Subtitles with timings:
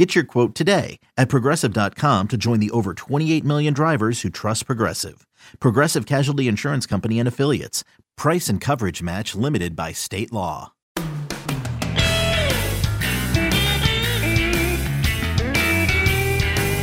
[0.00, 4.64] Get your quote today at progressive.com to join the over 28 million drivers who trust
[4.64, 5.26] Progressive.
[5.58, 7.84] Progressive Casualty Insurance Company and Affiliates.
[8.16, 10.72] Price and coverage match limited by state law.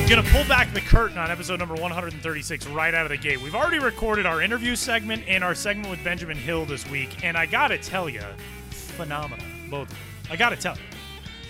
[0.07, 3.41] Gonna pull back the curtain on episode number 136 right out of the gate.
[3.41, 7.35] We've already recorded our interview segment and our segment with Benjamin Hill this week, and
[7.35, 8.21] I gotta tell you,
[8.69, 9.43] phenomenal.
[9.71, 9.91] Both.
[10.29, 10.96] I gotta tell you.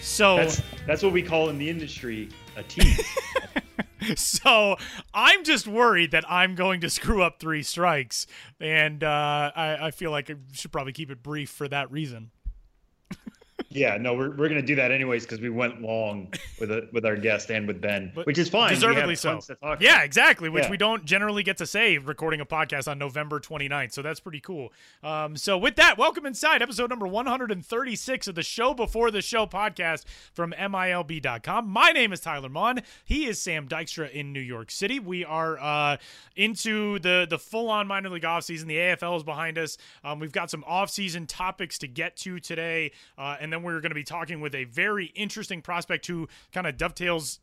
[0.07, 3.05] So That's that's what we call in the industry a tease.
[4.15, 4.77] so
[5.13, 8.25] I'm just worried that I'm going to screw up three strikes,
[8.59, 12.31] and uh, I, I feel like I should probably keep it brief for that reason.
[13.77, 17.05] Yeah, no, we're, we're gonna do that anyways because we went long with a, with
[17.05, 18.71] our guest and with Ben, But which is fine.
[18.73, 19.33] Deservedly so.
[19.33, 20.05] tons to talk Yeah, about.
[20.05, 20.71] exactly, which Yeah.
[20.71, 23.93] we don't generally get to say recording a podcast on November 29th.
[23.93, 24.73] So that's pretty cool.
[25.03, 29.45] Um, so with that, welcome inside episode number 136 of the Show Before the Show
[29.45, 31.67] podcast from MILB.com.
[31.69, 32.81] My name is Tyler Maun.
[33.05, 34.99] He is Sam Dykstra in New York City.
[34.99, 35.97] We are uh,
[36.35, 38.65] into the, the full on minor league offseason.
[38.65, 39.77] The AFL is behind us.
[40.03, 42.91] Um, we've got some offseason topics to get to today.
[43.17, 46.67] Uh, and then we're going to be talking with a very interesting prospect who kind
[46.67, 47.39] of dovetails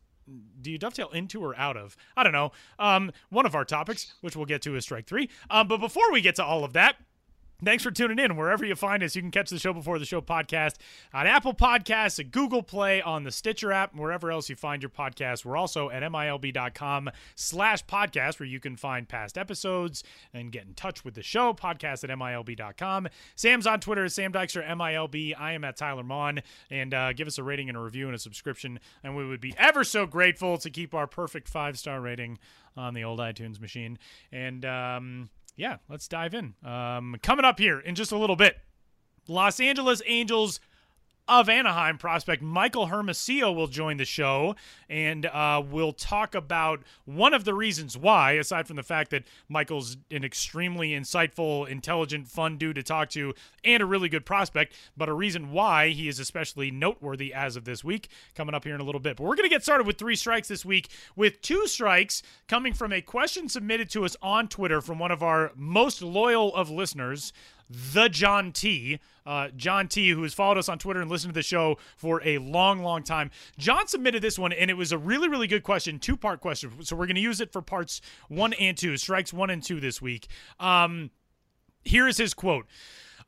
[0.61, 1.97] do you dovetail into or out of?
[2.17, 2.53] I don't know.
[2.79, 5.29] Um, one of our topics, which we'll get to, is strike three.
[5.51, 6.97] Um, but before we get to all of that,
[7.65, 8.37] Thanks for tuning in.
[8.37, 10.75] Wherever you find us, you can catch the show before the show podcast
[11.13, 14.91] on Apple Podcasts, at Google Play, on the Stitcher app, wherever else you find your
[14.91, 15.45] podcast.
[15.45, 20.75] We're also at milb.com slash podcast, where you can find past episodes and get in
[20.75, 21.55] touch with the show.
[21.55, 23.09] Podcast at milb.com.
[23.37, 25.35] Sam's on Twitter, Sam Dykstra, MILB.
[25.39, 26.41] I am at Tyler Maun.
[26.71, 29.41] And uh, give us a rating and a review and a subscription, and we would
[29.41, 32.39] be ever so grateful to keep our perfect five star rating
[32.77, 33.99] on the old iTunes machine.
[34.33, 36.55] And, um, yeah, let's dive in.
[36.65, 38.57] Um, coming up here in just a little bit,
[39.29, 40.61] Los Angeles Angels
[41.27, 44.57] of Anaheim prospect Michael Hermosillo will join the show,
[44.91, 49.25] and uh, we'll talk about one of the reasons why, aside from the fact that
[49.49, 53.33] Michael's an extremely insightful, intelligent, fun dude to talk to,
[53.65, 57.65] and a really good prospect, but a reason why he is especially noteworthy as of
[57.65, 59.17] this week, coming up here in a little bit.
[59.17, 62.75] But we're going to get started with three strikes this week, with two strikes coming
[62.75, 66.71] from a question submitted to us on Twitter from one of our most loyal of
[66.71, 67.33] listeners
[67.69, 69.01] the John T.
[69.27, 72.21] Uh, John T, who has followed us on Twitter and listened to the show for
[72.25, 73.31] a long, long time.
[73.59, 76.71] John submitted this one, and it was a really, really good question, two part question.
[76.83, 79.81] So we're going to use it for parts one and two, strikes one and two
[79.81, 80.29] this week.
[80.61, 81.11] Um,
[81.85, 82.67] here is his quote.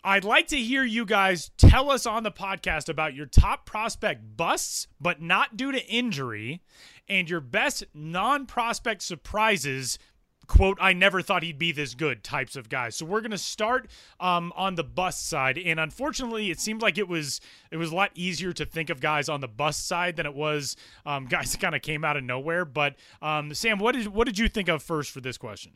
[0.04, 4.36] I'd like to hear you guys tell us on the podcast about your top prospect
[4.36, 6.62] busts, but not due to injury,
[7.08, 9.98] and your best non prospect surprises,
[10.46, 12.96] quote i never thought he'd be this good types of guys.
[12.96, 13.88] So we're going to start
[14.20, 15.58] um, on the bust side.
[15.58, 17.40] And unfortunately it seemed like it was
[17.70, 20.34] it was a lot easier to think of guys on the bust side than it
[20.34, 22.64] was um, guys that kind of came out of nowhere.
[22.64, 25.72] But um, sam what did what did you think of first for this question?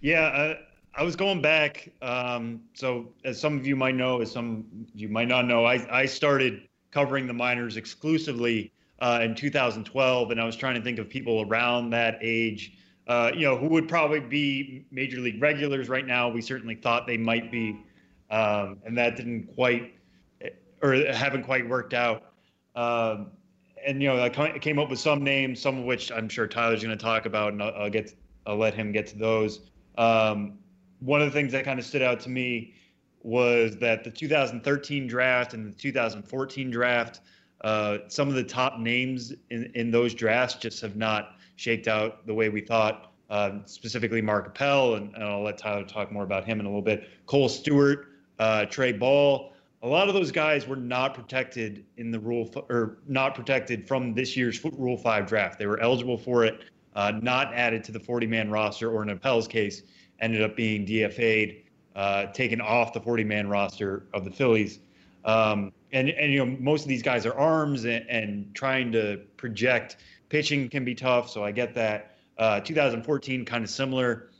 [0.00, 0.54] Yeah, uh,
[0.96, 1.90] I was going back.
[2.00, 4.64] Um, so, as some of you might know, as some
[4.94, 10.40] you might not know, I, I started covering the minors exclusively uh, in 2012, and
[10.40, 13.88] I was trying to think of people around that age, uh, you know, who would
[13.88, 16.28] probably be major league regulars right now.
[16.28, 17.78] We certainly thought they might be,
[18.30, 19.94] um, and that didn't quite,
[20.82, 22.32] or haven't quite worked out.
[22.74, 23.28] Um,
[23.86, 26.82] and you know, I came up with some names, some of which I'm sure Tyler's
[26.82, 29.70] going to talk about, and I'll, I'll get, I'll let him get to those.
[29.96, 30.58] Um,
[31.00, 32.74] one of the things that kind of stood out to me
[33.22, 37.20] was that the 2013 draft and the 2014 draft,
[37.62, 42.26] uh, some of the top names in, in those drafts just have not shaked out
[42.26, 43.12] the way we thought.
[43.28, 46.68] Um, specifically, Mark Appel, and, and I'll let Tyler talk more about him in a
[46.68, 47.08] little bit.
[47.26, 48.06] Kohl Stewart,
[48.38, 49.52] uh, Trey Ball.
[49.82, 53.86] A lot of those guys were not protected in the rule, f- or not protected
[53.86, 55.58] from this year's foot Rule Five draft.
[55.58, 56.60] They were eligible for it,
[56.94, 59.82] uh, not added to the 40-man roster, or in Appel's case,
[60.20, 61.62] ended up being DFA'd,
[61.96, 64.78] uh, taken off the 40-man roster of the Phillies.
[65.24, 69.20] Um, and and you know most of these guys are arms and, and trying to
[69.36, 69.96] project
[70.28, 71.30] pitching can be tough.
[71.30, 72.12] So I get that.
[72.38, 74.30] Uh, 2014 kind of similar.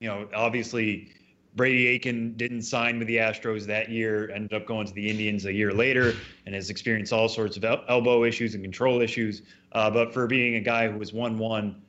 [0.00, 1.08] You know, obviously
[1.54, 4.30] Brady Aiken didn't sign with the Astros that year.
[4.30, 6.14] Ended up going to the Indians a year later,
[6.44, 9.42] and has experienced all sorts of el- elbow issues and control issues.
[9.72, 11.80] Uh, but for being a guy who was one-one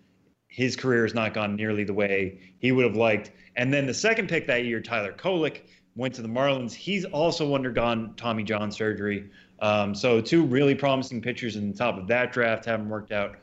[0.48, 3.32] his career has not gone nearly the way he would have liked.
[3.56, 5.62] And then the second pick that year, Tyler Kolek,
[5.96, 6.74] went to the Marlins.
[6.74, 9.30] He's also undergone Tommy John surgery.
[9.60, 13.38] Um, so two really promising pitchers in the top of that draft haven't worked out.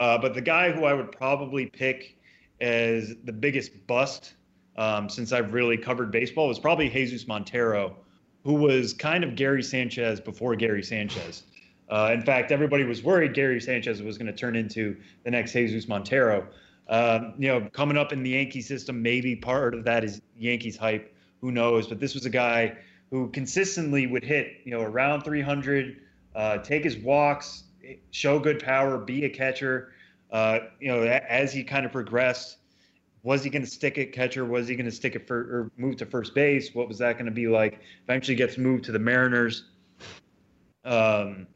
[0.00, 2.16] Uh, but the guy who I would probably pick
[2.60, 4.34] as the biggest bust
[4.76, 7.96] um, since I've really covered baseball was probably Jesus Montero,
[8.44, 11.42] who was kind of Gary Sanchez before Gary Sanchez.
[11.90, 15.52] Uh, in fact, everybody was worried Gary Sanchez was going to turn into the next
[15.52, 16.46] Jesus Montero.
[16.88, 20.76] Uh, you know, coming up in the Yankee system, maybe part of that is Yankees
[20.76, 21.14] hype.
[21.40, 21.86] Who knows?
[21.86, 22.76] But this was a guy
[23.10, 25.96] who consistently would hit, you know, around 300,
[26.34, 27.64] uh, take his walks,
[28.10, 29.92] show good power, be a catcher.
[30.30, 32.58] Uh, you know, as he kind of progressed,
[33.22, 34.44] was he going to stick at catcher?
[34.44, 36.74] Was he going to stick it for or move to first base?
[36.74, 37.80] What was that going to be like?
[38.04, 39.64] Eventually gets moved to the Mariners.
[40.84, 41.46] Um,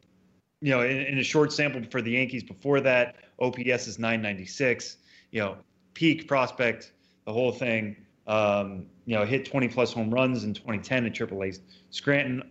[0.61, 4.97] you know, in, in, a short sample for the Yankees before that, OPS is 996.
[5.31, 5.57] You know,
[5.95, 6.93] peak prospect,
[7.25, 7.97] the whole thing.
[8.27, 11.59] Um, you know, hit 20 plus home runs in 2010 at AAA
[11.91, 12.51] Scranton,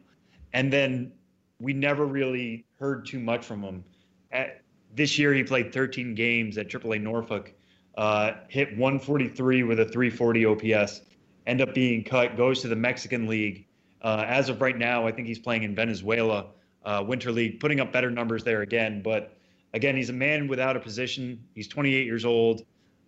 [0.54, 1.12] and then
[1.60, 3.84] we never really heard too much from him.
[4.32, 4.62] At,
[4.94, 7.54] this year, he played 13 games at AAA Norfolk,
[7.96, 11.02] uh, hit 143 with a 340 OPS,
[11.48, 13.68] end up being cut, goes to the Mexican League.
[14.02, 16.48] Uh, as of right now, I think he's playing in Venezuela
[16.84, 19.02] uh, Winter League, putting up better numbers there again.
[19.02, 19.38] But
[19.74, 21.44] again, he's a man without a position.
[21.54, 22.64] He's 28 years old,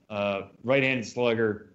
[0.10, 1.73] uh, right-handed slugger.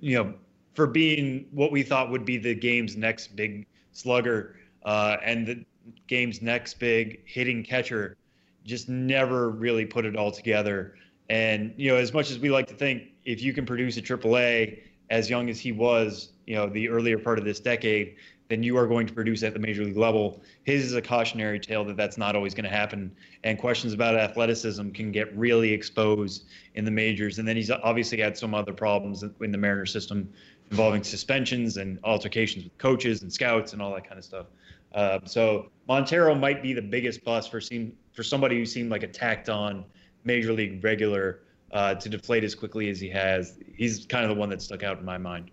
[0.00, 0.34] You know,
[0.74, 5.64] for being what we thought would be the game's next big slugger uh, and the
[6.06, 8.16] game's next big hitting catcher,
[8.64, 10.94] just never really put it all together.
[11.28, 14.02] And you know, as much as we like to think, if you can produce a
[14.02, 14.80] AAA
[15.10, 18.16] as young as he was, you know, the earlier part of this decade,
[18.48, 20.40] then you are going to produce at the major league level.
[20.64, 23.14] His is a cautionary tale that that's not always going to happen,
[23.44, 27.38] and questions about athleticism can get really exposed in the majors.
[27.38, 30.32] And then he's obviously had some other problems in the Mariner system
[30.70, 34.46] involving suspensions and altercations with coaches and scouts and all that kind of stuff.
[34.94, 39.02] Uh, so Montero might be the biggest bust for seem for somebody who seemed like
[39.02, 39.84] a tacked on
[40.24, 41.40] major league regular
[41.72, 43.58] uh, to deflate as quickly as he has.
[43.74, 45.50] He's kind of the one that stuck out in my mind.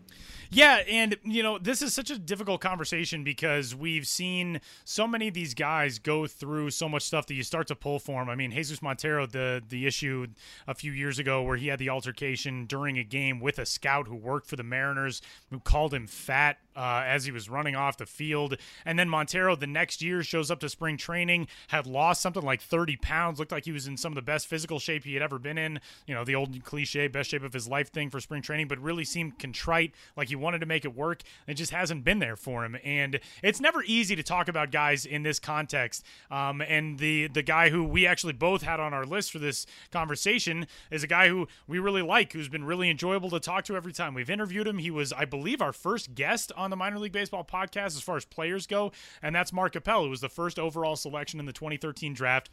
[0.54, 5.28] Yeah, and you know, this is such a difficult conversation because we've seen so many
[5.28, 8.30] of these guys go through so much stuff that you start to pull for them.
[8.30, 10.28] I mean, Jesus Montero, the the issue
[10.68, 14.08] a few years ago where he had the altercation during a game with a scout
[14.08, 17.98] who worked for the Mariners, who called him fat uh, as he was running off
[17.98, 18.58] the field.
[18.86, 22.62] And then Montero the next year shows up to spring training, had lost something like
[22.62, 25.24] 30 pounds, looked like he was in some of the best physical shape he had
[25.24, 25.80] ever been in.
[26.08, 28.80] You know, the old cliche, best shape of his life thing for spring training, but
[28.80, 31.22] really seemed contrite, like he wanted to make it work.
[31.48, 32.78] It just hasn't been there for him.
[32.84, 36.04] And it's never easy to talk about guys in this context.
[36.32, 39.66] Um, and the, the guy who we actually both had on our list for this
[39.92, 43.76] conversation is a guy who we really like, who's been really enjoyable to talk to
[43.76, 44.78] every time we've interviewed him.
[44.78, 48.26] He was, I believe, our first guest the minor league baseball podcast as far as
[48.26, 52.14] players go, and that's Mark Appel, who was the first overall selection in the 2013
[52.14, 52.50] draft.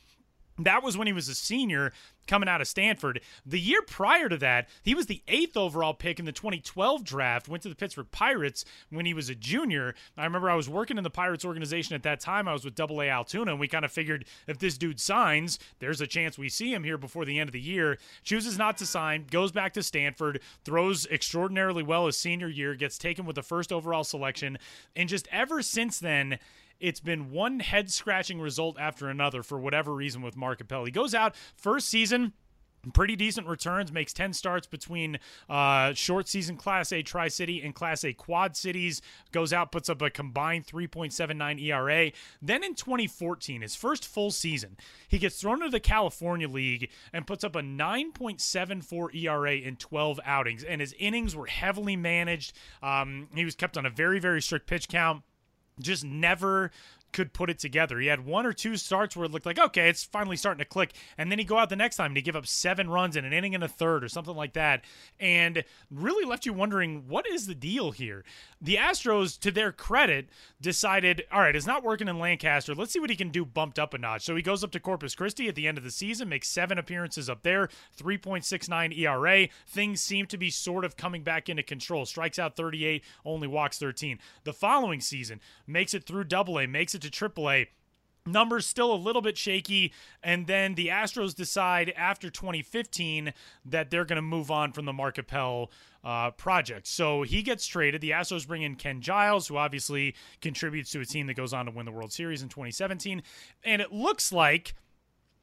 [0.58, 1.92] That was when he was a senior
[2.26, 3.20] coming out of Stanford.
[3.44, 7.48] The year prior to that, he was the eighth overall pick in the 2012 draft,
[7.48, 9.94] went to the Pittsburgh Pirates when he was a junior.
[10.16, 12.46] I remember I was working in the Pirates organization at that time.
[12.46, 15.58] I was with Double A Altoona, and we kind of figured if this dude signs,
[15.80, 17.98] there's a chance we see him here before the end of the year.
[18.22, 22.96] Chooses not to sign, goes back to Stanford, throws extraordinarily well his senior year, gets
[22.96, 24.58] taken with the first overall selection,
[24.94, 26.38] and just ever since then,
[26.80, 30.84] it's been one head scratching result after another for whatever reason with Mark Appel.
[30.84, 32.32] He goes out first season
[32.94, 35.18] pretty decent returns makes 10 starts between
[35.48, 40.00] uh, short season class a tri-city and class a quad cities goes out puts up
[40.00, 42.10] a combined 3.79 era
[42.40, 44.76] then in 2014 his first full season
[45.08, 50.20] he gets thrown into the california league and puts up a 9.74 era in 12
[50.24, 52.56] outings and his innings were heavily managed.
[52.82, 55.22] Um, he was kept on a very very strict pitch count
[55.82, 56.70] just never
[57.12, 57.98] could put it together.
[57.98, 60.64] He had one or two starts where it looked like, okay, it's finally starting to
[60.64, 60.92] click.
[61.18, 63.24] And then he go out the next time and he give up seven runs in
[63.24, 64.84] an inning and a third or something like that.
[65.18, 68.24] And really left you wondering, what is the deal here?
[68.60, 70.28] The Astros, to their credit,
[70.60, 72.74] decided, all right, it's not working in Lancaster.
[72.74, 74.22] Let's see what he can do bumped up a notch.
[74.22, 76.78] So he goes up to Corpus Christi at the end of the season, makes seven
[76.78, 79.48] appearances up there, 3.69 ERA.
[79.66, 82.06] Things seem to be sort of coming back into control.
[82.06, 84.18] Strikes out 38, only walks 13.
[84.44, 87.68] The following season, makes it through double A, makes it to AAA.
[88.26, 89.92] Numbers still a little bit shaky,
[90.22, 93.32] and then the Astros decide after 2015
[93.64, 95.70] that they're going to move on from the Mark Appel
[96.04, 96.86] uh, project.
[96.86, 98.02] So he gets traded.
[98.02, 101.66] The Astros bring in Ken Giles, who obviously contributes to a team that goes on
[101.66, 103.22] to win the World Series in 2017.
[103.64, 104.74] And it looks like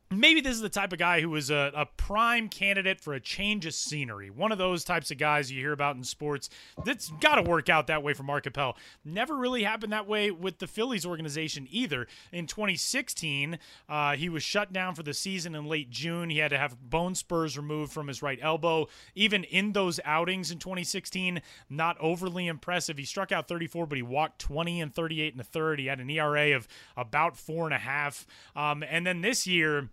[0.09, 3.19] maybe this is the type of guy who is a, a, prime candidate for a
[3.19, 4.29] change of scenery.
[4.29, 6.49] One of those types of guys you hear about in sports
[6.85, 8.77] that's got to work out that way for Mark Appel.
[9.03, 12.07] Never really happened that way with the Phillies organization either.
[12.31, 13.59] In 2016,
[13.89, 16.29] uh, he was shut down for the season in late June.
[16.29, 18.87] He had to have bone spurs removed from his right elbow.
[19.15, 22.97] Even in those outings in 2016, not overly impressive.
[22.97, 25.79] He struck out 34, but he walked 20 and 38 in the third.
[25.79, 28.25] He had an ERA of about four and a half.
[28.55, 29.89] Um, and then this year,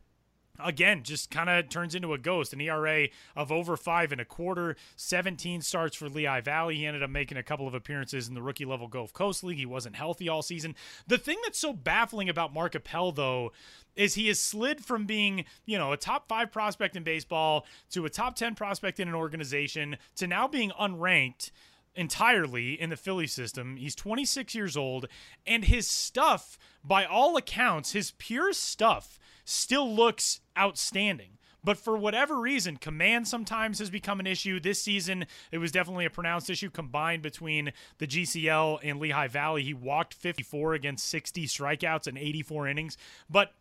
[0.63, 4.25] again just kind of turns into a ghost an era of over five and a
[4.25, 6.77] quarter 17 starts for lehigh valley.
[6.77, 9.59] He ended up making a couple of appearances in the rookie level gulf coast league.
[9.59, 10.75] He wasn't healthy all season.
[11.07, 13.53] The thing that's so baffling about mark appel though
[13.97, 18.05] is he has slid from being, you know, a top five prospect in baseball to
[18.05, 21.51] a top 10 prospect in an organization to now being unranked
[21.95, 23.77] entirely in the Philly system.
[23.77, 25.07] He's 26 years old,
[25.47, 31.39] and his stuff, by all accounts, his pure stuff still looks outstanding.
[31.65, 34.61] But for whatever reason, command sometimes has become an issue.
[34.61, 39.63] This season, it was definitely a pronounced issue combined between the GCL and Lehigh Valley.
[39.63, 42.99] He walked 54 against 60 strikeouts and 84 innings,
[43.31, 43.55] but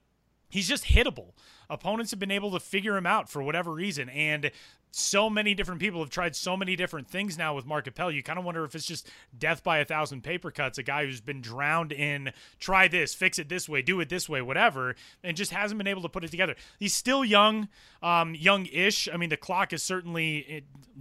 [0.50, 1.32] he's just hittable.
[1.70, 4.10] Opponents have been able to figure him out for whatever reason.
[4.10, 4.52] And
[4.96, 8.12] so many different people have tried so many different things now with Mark Appel.
[8.12, 11.06] You kind of wonder if it's just death by a thousand paper cuts, a guy
[11.06, 14.96] who's been drowned in try this, fix it this way, do it this way, whatever,
[15.24, 16.56] and just hasn't been able to put it together.
[16.78, 17.70] He's still young,
[18.04, 19.10] um, young-ish.
[19.12, 20.60] I mean, the clock is certainly eh,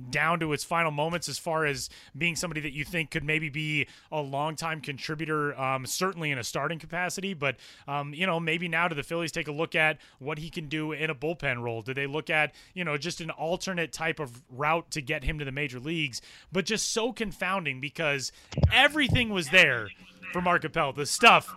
[0.09, 3.51] down to its final moments as far as being somebody that you think could maybe
[3.51, 7.35] be a long-time contributor, um, certainly in a starting capacity.
[7.35, 7.57] But
[7.87, 10.69] um, you know, maybe now do the Phillies take a look at what he can
[10.69, 11.83] do in a bullpen role?
[11.83, 15.39] Do they look at you know just an alternate type of route to get him
[15.39, 16.21] to the major leagues,
[16.53, 18.31] but just so confounding because
[18.73, 19.89] everything was there
[20.33, 20.93] for Mark Appel.
[20.93, 21.53] The stuff.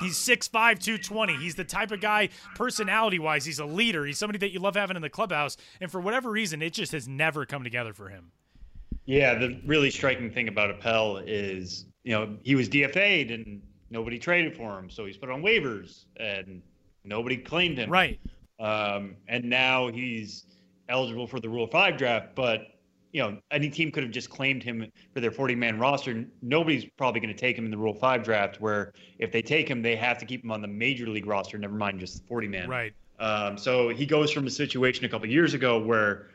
[0.00, 1.36] He's 6'5, 220.
[1.36, 4.04] He's the type of guy, personality wise, he's a leader.
[4.04, 5.56] He's somebody that you love having in the clubhouse.
[5.80, 8.30] And for whatever reason, it just has never come together for him.
[9.06, 14.18] Yeah, the really striking thing about Appel is, you know, he was DFA'd and nobody
[14.18, 14.90] traded for him.
[14.90, 16.60] So he's put on waivers and
[17.04, 17.88] nobody claimed him.
[17.88, 18.20] Right.
[18.58, 20.44] Um, and now he's
[20.88, 22.68] eligible for the Rule Five draft, but
[23.12, 26.26] you know any team could have just claimed him for their 40 man roster.
[26.42, 28.60] Nobody's probably going to take him in the Rule Five draft.
[28.60, 31.58] Where if they take him, they have to keep him on the major league roster.
[31.58, 32.68] Never mind just the 40 man.
[32.68, 32.92] Right.
[33.18, 36.28] Um, so he goes from a situation a couple years ago where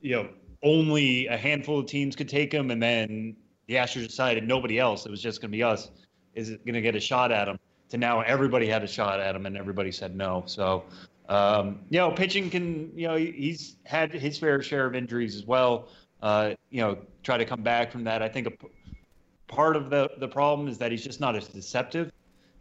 [0.00, 0.28] you know
[0.62, 5.06] only a handful of teams could take him, and then the Astros decided nobody else.
[5.06, 5.90] It was just going to be us.
[6.34, 7.58] Is going to get a shot at him.
[7.90, 10.44] To now everybody had a shot at him, and everybody said no.
[10.46, 10.84] So
[11.28, 15.46] um, you know, pitching can, you know, he's had his fair share of injuries as
[15.46, 15.88] well.
[16.20, 18.22] Uh, you know, try to come back from that.
[18.22, 18.52] I think a
[19.52, 22.12] part of the the problem is that he's just not as deceptive.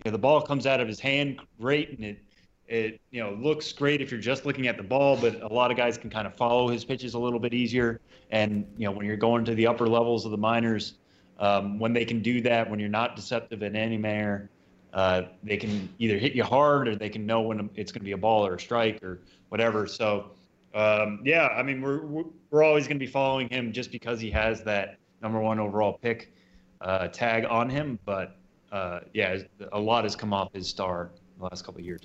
[0.03, 2.19] You know, the ball comes out of his hand great, and it
[2.67, 5.17] it you know looks great if you're just looking at the ball.
[5.17, 7.99] But a lot of guys can kind of follow his pitches a little bit easier.
[8.31, 10.95] And you know, when you're going to the upper levels of the minors,
[11.39, 14.49] um, when they can do that, when you're not deceptive in any manner,
[14.93, 18.05] uh, they can either hit you hard or they can know when it's going to
[18.05, 19.19] be a ball or a strike or
[19.49, 19.87] whatever.
[19.87, 20.31] So,
[20.73, 24.29] um, yeah, I mean, we're we're always going to be following him just because he
[24.31, 26.33] has that number one overall pick
[26.81, 27.99] uh, tag on him.
[28.05, 28.35] But
[28.71, 29.37] uh, yeah,
[29.71, 32.01] a lot has come off his star the last couple of years.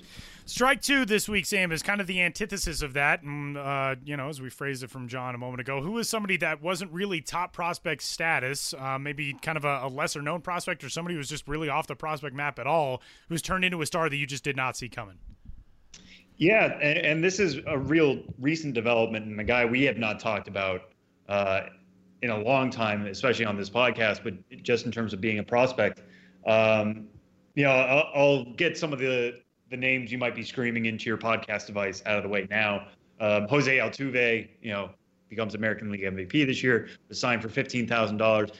[0.47, 3.21] Strike two this week, Sam, is kind of the antithesis of that.
[3.21, 6.07] And, uh, you know, as we phrased it from John a moment ago, who is
[6.07, 10.39] somebody that wasn't really top prospect status, uh, maybe kind of a, a, lesser known
[10.39, 13.65] prospect or somebody who was just really off the prospect map at all, who's turned
[13.65, 15.17] into a star that you just did not see coming?
[16.37, 20.17] Yeah, and, and this is a real recent development and a guy we have not
[20.17, 20.91] talked about
[21.27, 21.63] uh,
[22.21, 25.43] in a long time, especially on this podcast, but just in terms of being a
[25.43, 26.03] prospect.
[26.45, 27.07] Um,
[27.55, 31.05] you know, I'll, I'll, get some of the the names you might be screaming into
[31.05, 32.87] your podcast device out of the way now.
[33.19, 34.91] Um, Jose Altuve, you know,
[35.29, 38.51] becomes American League MVP this year, was signed for fifteen thousand dollars,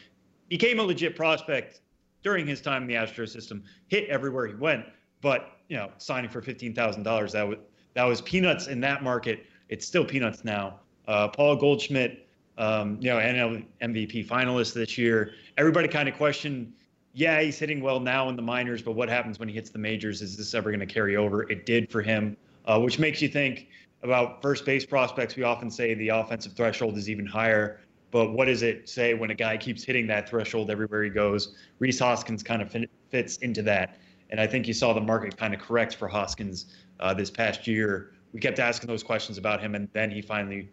[0.50, 1.82] became a legit prospect
[2.24, 4.86] during his time in the Astro system, hit everywhere he went,
[5.22, 7.58] but you know, signing for fifteen thousand dollars that was
[7.94, 9.46] that was peanuts in that market.
[9.70, 10.80] It's still peanuts now.
[11.08, 15.34] Uh, Paul Goldschmidt, um, you know, NL MVP finalist this year.
[15.58, 16.74] Everybody kind of questioned
[17.17, 19.79] yeah, he's hitting well now in the minors, but what happens when he hits the
[19.79, 20.21] majors?
[20.21, 21.50] Is this ever going to carry over?
[21.50, 23.69] It did for him, uh, which makes you think
[24.03, 25.36] about first base prospects.
[25.36, 27.79] We often say the offensive threshold is even higher,
[28.12, 31.55] but what does it say when a guy keeps hitting that threshold everywhere he goes?
[31.79, 32.71] Rhys Hoskins kind of
[33.09, 33.97] fits into that.
[34.29, 36.67] And I think you saw the market kind of correct for Hoskins
[37.00, 38.12] uh, this past year.
[38.31, 40.69] We kept asking those questions about him, and then he finally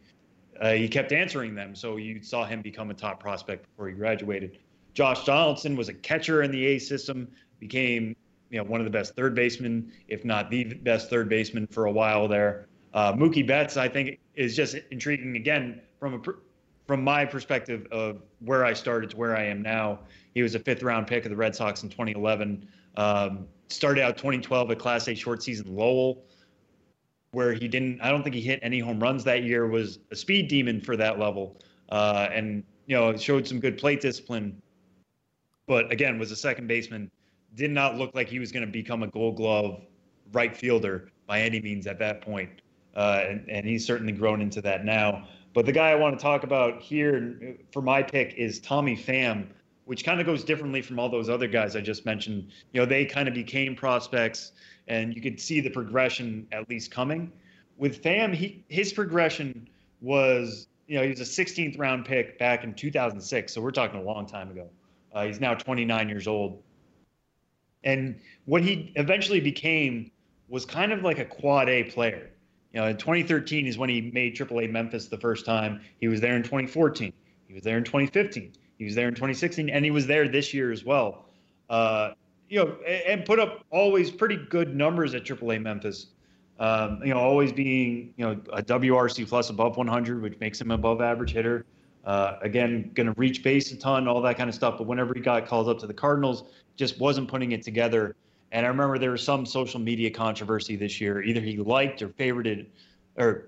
[0.61, 1.75] uh, he kept answering them.
[1.75, 4.59] So you saw him become a top prospect before he graduated.
[4.95, 8.17] Josh Donaldson was a catcher in the A system, became
[8.51, 11.87] you know one of the best third basemen, if not the best third baseman for
[11.87, 12.69] a while there.
[12.95, 16.21] Uh, Mookie Betts, I think, is just intriguing again from a
[16.87, 20.01] from my perspective of where I started to where I am now.
[20.35, 22.69] He was a fifth round pick of the Red Sox in 2011.
[22.97, 26.25] Um, started out 2012 at Class A short season Lowell,
[27.33, 28.01] where he didn't.
[28.01, 29.67] I don't think he hit any home runs that year.
[29.67, 34.01] Was a speed demon for that level, uh, and you know showed some good plate
[34.01, 34.61] discipline.
[35.67, 37.11] But again, was a second baseman.
[37.55, 39.81] Did not look like he was going to become a Gold Glove
[40.33, 42.51] right fielder by any means at that point.
[42.95, 45.27] Uh, and, and he's certainly grown into that now.
[45.53, 49.47] But the guy I want to talk about here for my pick is Tommy Pham,
[49.85, 52.49] which kind of goes differently from all those other guys I just mentioned.
[52.73, 54.53] You know, they kind of became prospects,
[54.89, 57.31] and you could see the progression at least coming.
[57.77, 59.69] With Pham, he his progression
[60.01, 64.01] was, you know, he was a 16th round pick back in 2006, so we're talking
[64.01, 64.69] a long time ago.
[65.15, 66.63] Uh, he's now 29 years old,
[67.85, 70.11] and what he eventually became
[70.49, 72.31] was kind of like a quad A player.
[72.73, 75.81] You know, in 2013 is when he made AAA Memphis the first time.
[76.01, 77.13] He was there in 2014.
[77.47, 78.53] He was there in 2015.
[78.79, 81.27] He was there in 2016, and he was there this year as well.
[81.71, 82.15] Uh,
[82.49, 86.09] you know, and put up always pretty good numbers at AAA Memphis.
[86.59, 90.71] Um, you know, always being you know a WRC plus above 100, which makes him
[90.71, 91.65] above average hitter.
[92.05, 94.77] Uh, again, going to reach base a ton, all that kind of stuff.
[94.77, 96.45] But whenever he got called up to the Cardinals,
[96.77, 98.15] just wasn't putting it together.
[98.53, 101.23] And I remember there was some social media controversy this year.
[101.23, 102.67] Either he liked or favorited,
[103.17, 103.47] or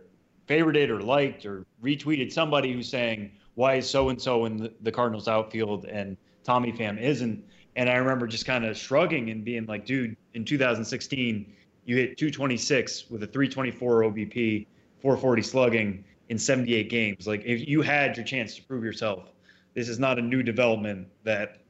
[0.48, 4.92] favorited or liked or retweeted somebody who's saying, "Why is so and so in the,
[4.92, 7.44] Cardinals outfield and Tommy Pham isn't?"
[7.76, 11.52] And I remember just kind of shrugging and being like, "Dude, in 2016,
[11.84, 14.66] you hit 226 with a 324 OBP,
[15.02, 17.26] 440 slugging in 78 games.
[17.26, 19.32] Like, if you had your chance to prove yourself,
[19.74, 21.62] this is not a new development that."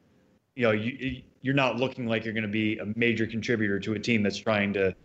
[0.58, 3.92] You know, you you're not looking like you're going to be a major contributor to
[3.92, 4.96] a team that's trying to,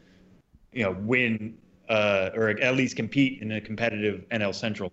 [0.71, 1.55] you know, win
[1.87, 4.91] uh, or at least compete in a competitive NL Central.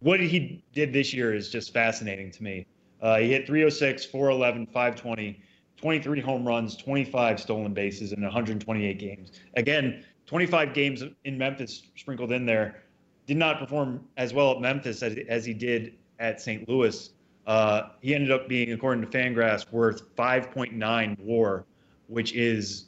[0.00, 2.66] What he did this year is just fascinating to me.
[3.00, 5.40] Uh, he hit 306, 411, 520,
[5.76, 9.32] 23 home runs, 25 stolen bases in 128 games.
[9.56, 12.82] Again, 25 games in Memphis sprinkled in there.
[13.26, 16.68] Did not perform as well at Memphis as, as he did at St.
[16.68, 17.10] Louis.
[17.46, 21.64] Uh, he ended up being, according to Fangraphs, worth 5.9 WAR,
[22.08, 22.86] which is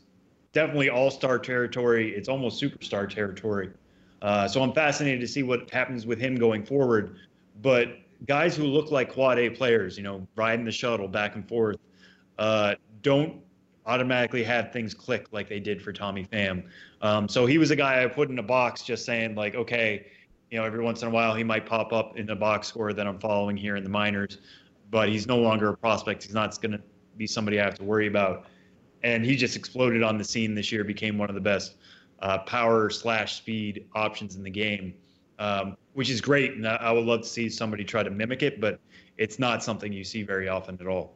[0.53, 2.15] definitely all-star territory.
[2.15, 3.71] It's almost superstar territory.
[4.23, 7.17] Uh, so I'm fascinated to see what happens with him going forward.
[7.63, 11.47] But guys who look like quad A players, you know, riding the shuttle back and
[11.49, 11.77] forth,
[12.39, 13.41] uh, don't
[13.87, 16.65] automatically have things click like they did for Tommy Pham.
[17.01, 20.07] Um, so he was a guy I put in a box just saying like, okay,
[20.51, 22.93] you know, every once in a while he might pop up in a box score
[22.93, 24.39] that I'm following here in the minors,
[24.91, 26.23] but he's no longer a prospect.
[26.23, 26.81] He's not going to
[27.17, 28.47] be somebody I have to worry about.
[29.03, 31.75] And he just exploded on the scene this year, became one of the best
[32.21, 34.95] uh, power slash speed options in the game,
[35.39, 36.55] um, which is great.
[36.55, 38.81] And I would love to see somebody try to mimic it, but
[39.19, 41.15] it's not something you see very often at all.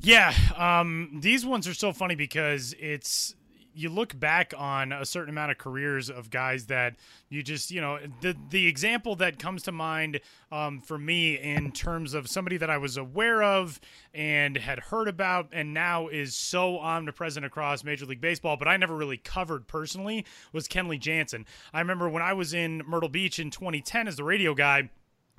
[0.00, 3.34] Yeah, um, these ones are so funny because it's
[3.78, 6.96] you look back on a certain amount of careers of guys that
[7.28, 11.70] you just you know the the example that comes to mind um, for me in
[11.70, 13.80] terms of somebody that I was aware of
[14.12, 18.76] and had heard about and now is so omnipresent across Major League Baseball, but I
[18.76, 21.46] never really covered personally was Kenley Jansen.
[21.72, 24.90] I remember when I was in Myrtle Beach in 2010 as the radio guy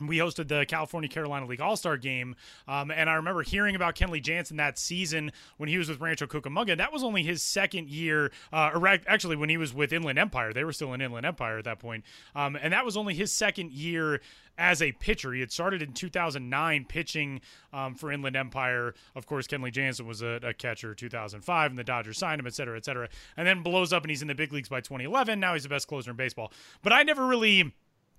[0.08, 2.36] we hosted the California Carolina League All Star game.
[2.68, 6.28] Um, and I remember hearing about Kenley Jansen that season when he was with Rancho
[6.28, 6.78] Cucamonga.
[6.78, 10.54] That was only his second year, uh, or actually, when he was with Inland Empire.
[10.54, 12.04] They were still in Inland Empire at that point.
[12.36, 14.22] Um, and that was only his second year
[14.60, 15.32] as a pitcher.
[15.34, 17.42] He had started in 2009 pitching
[17.74, 18.94] um, for Inland Empire.
[19.16, 22.54] Of course, Kenley Jansen was a, a, catcher 2005, and the Dodgers signed him, et
[22.54, 23.08] cetera, et cetera.
[23.38, 25.40] And then blows up, and he's in the big leagues by 2011.
[25.40, 26.52] Now he's the best closer in baseball.
[26.84, 27.74] But I never really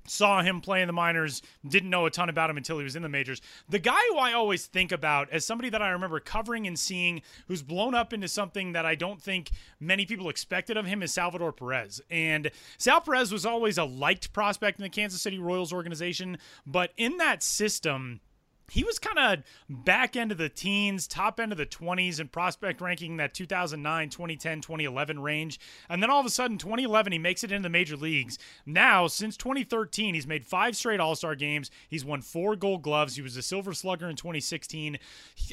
[0.06, 2.96] saw him play in the minors, didn't know a ton about him until he was
[2.96, 3.40] in the majors.
[3.68, 7.22] The guy who I always think about as somebody that I remember covering and seeing
[7.48, 11.12] who's blown up into something that I don't think many people expected of him is
[11.12, 12.00] Salvador Perez.
[12.10, 16.92] And Sal Perez was always a liked prospect in the Kansas City Royals organization, but
[16.96, 18.20] in that system,
[18.70, 22.28] he was kind of back end of the teens, top end of the 20s in
[22.28, 25.58] prospect ranking that 2009, 2010, 2011 range.
[25.88, 28.38] And then all of a sudden, 2011, he makes it into the major leagues.
[28.64, 31.70] Now, since 2013, he's made five straight All Star games.
[31.88, 33.16] He's won four gold gloves.
[33.16, 34.98] He was a silver slugger in 2016.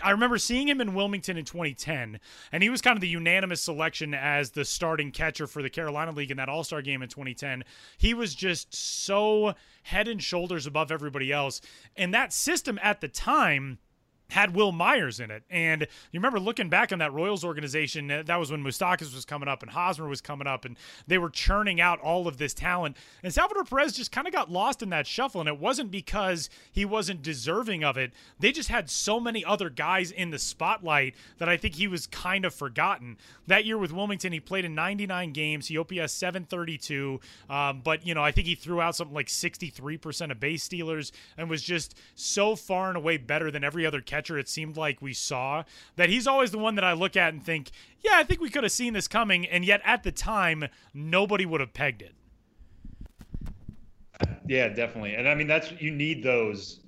[0.03, 2.19] I remember seeing him in Wilmington in 2010,
[2.51, 6.11] and he was kind of the unanimous selection as the starting catcher for the Carolina
[6.11, 7.63] League in that All Star game in 2010.
[7.97, 9.55] He was just so
[9.87, 11.61] head and shoulders above everybody else.
[11.95, 13.79] And that system at the time
[14.29, 15.43] had Wil Myers in it.
[15.49, 19.47] And you remember looking back on that Royals organization, that was when Moustakas was coming
[19.47, 22.97] up and Hosmer was coming up, and they were churning out all of this talent.
[23.23, 25.41] And Salvador Perez just kind of got lost in that shuffle.
[25.41, 28.11] And it wasn't because he wasn't deserving of it.
[28.39, 32.07] They just had so many other guys in the spotlight that I think he was
[32.07, 33.17] kind of forgotten.
[33.47, 35.67] That year with Wilmington, he played in 99 games.
[35.67, 37.19] He OPS 732.
[37.49, 41.11] Um, but, you know, I think he threw out something like 63% of base stealers
[41.37, 44.77] and was just so far and away better than every other catcher catcher it seemed
[44.77, 45.63] like we saw
[45.95, 47.69] that he's always the one that I look at and think,
[48.01, 51.45] yeah, I think we could have seen this coming, and yet at the time nobody
[51.45, 52.13] would have pegged it.
[54.47, 56.79] Yeah, definitely, and I mean that's you need those,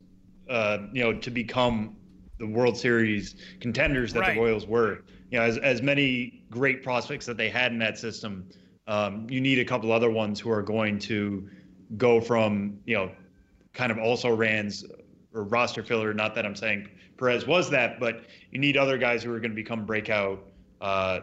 [0.49, 1.95] uh, you know, to become
[2.39, 4.33] the World Series contenders that right.
[4.33, 5.03] the Royals were.
[5.29, 8.49] You know, as as many great prospects that they had in that system,
[8.87, 11.47] um, you need a couple other ones who are going to
[11.97, 13.11] go from you know,
[13.73, 14.85] kind of also rans
[15.35, 16.13] or roster filler.
[16.13, 16.89] Not that I'm saying
[17.19, 20.43] Perez was that, but you need other guys who are going to become breakout
[20.81, 21.19] uh,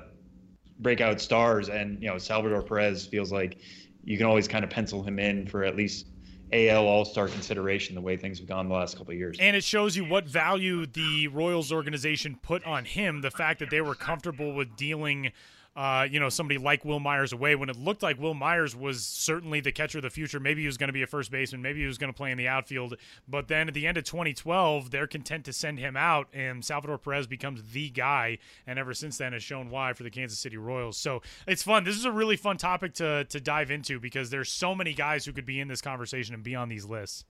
[0.81, 1.69] breakout stars.
[1.69, 3.59] And you know, Salvador Perez feels like
[4.05, 6.07] you can always kind of pencil him in for at least
[6.53, 9.37] AL All Star consideration the way things have gone the last couple of years.
[9.41, 13.21] And it shows you what value the Royals organization put on him.
[13.21, 15.33] The fact that they were comfortable with dealing
[15.77, 19.05] uh, you know, somebody like Wil Myers away when it looked like Wil Myers was
[19.05, 20.41] certainly the catcher of the future.
[20.41, 21.61] Maybe he was going to be a first baseman.
[21.61, 22.95] Maybe he was going to play in the outfield.
[23.29, 26.97] But then at the end of 2012, they're content to send him out, and Salvador
[26.97, 28.39] Perez becomes the guy.
[28.67, 30.97] And ever since then, has shown why for the Kansas City Royals.
[30.97, 31.85] So it's fun.
[31.85, 35.27] This is a really fun topic to to dive into because there's so many guys
[35.27, 37.25] who could be in this conversation and be on these lists.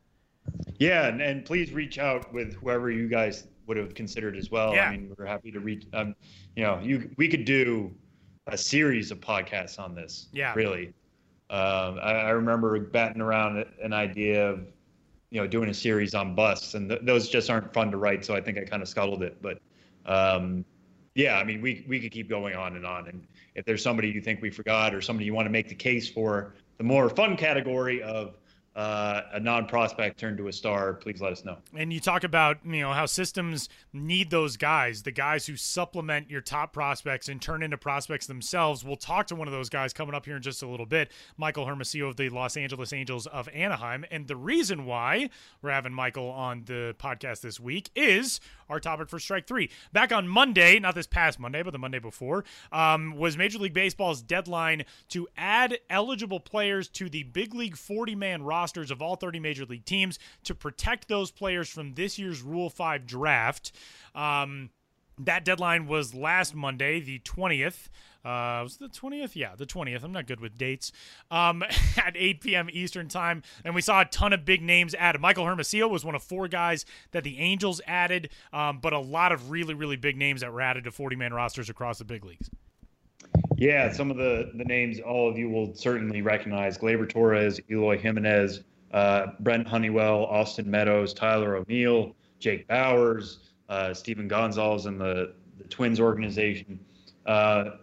[0.78, 4.72] Yeah, and, and please reach out with whoever you guys would have considered as well.
[4.72, 4.88] Yeah.
[4.88, 5.86] I mean, we're happy to reach.
[5.92, 6.14] Um,
[6.54, 7.92] you know, you we could do
[8.46, 10.28] a series of podcasts on this.
[10.32, 10.92] Yeah, really.
[11.48, 14.66] Um, I, I, remember batting around an idea of,
[15.30, 18.24] you know, doing a series on busts, and th- those just aren't fun to write.
[18.24, 19.40] So I think I kind of scuttled it.
[19.40, 19.60] But
[20.06, 20.64] um,
[21.14, 23.08] yeah, I mean, we we could keep going on and on.
[23.08, 25.74] And if there's somebody you think we forgot, or somebody you want to make the
[25.74, 28.34] case for, the more fun category of
[28.76, 31.56] uh, a non-prospect turned to a star, please let us know.
[31.74, 36.30] And you talk about you know how systems need those guys, the guys who supplement
[36.30, 38.84] your top prospects and turn into prospects themselves.
[38.84, 41.10] We'll talk to one of those guys coming up here in just a little bit,
[41.38, 44.04] Michael Hermosillo of the Los Angeles Angels of Anaheim.
[44.10, 45.30] And the reason why
[45.62, 49.70] we're having Michael on the podcast this week is our topic for Strike Three.
[49.92, 53.74] Back on Monday, not this past Monday, but the Monday before, um, was Major League
[53.74, 59.40] Baseball's deadline to add eligible players to the Big League 40-man rosters of all 30
[59.40, 63.72] major league teams to protect those players from this year's Rule 5 draft.
[64.14, 64.70] Um,
[65.18, 67.88] that deadline was last Monday, the 20th.
[68.26, 69.36] Uh, was the 20th?
[69.36, 70.02] Yeah, the 20th.
[70.02, 70.90] I'm not good with dates.
[71.30, 71.62] Um,
[71.96, 72.68] at 8 p.m.
[72.72, 75.20] Eastern time, and we saw a ton of big names added.
[75.20, 79.30] Michael Hermosillo was one of four guys that the Angels added, um, but a lot
[79.30, 82.50] of really, really big names that were added to 40-man rosters across the big leagues.
[83.56, 87.96] Yeah, some of the, the names all of you will certainly recognize Gleyber Torres, Eloy
[87.96, 95.32] Jimenez, uh, Brent Honeywell, Austin Meadows, Tyler O'Neill, Jake Bauers, uh, Stephen Gonsalves, and the,
[95.58, 96.78] the Twins organization.
[97.24, 97.76] Uh,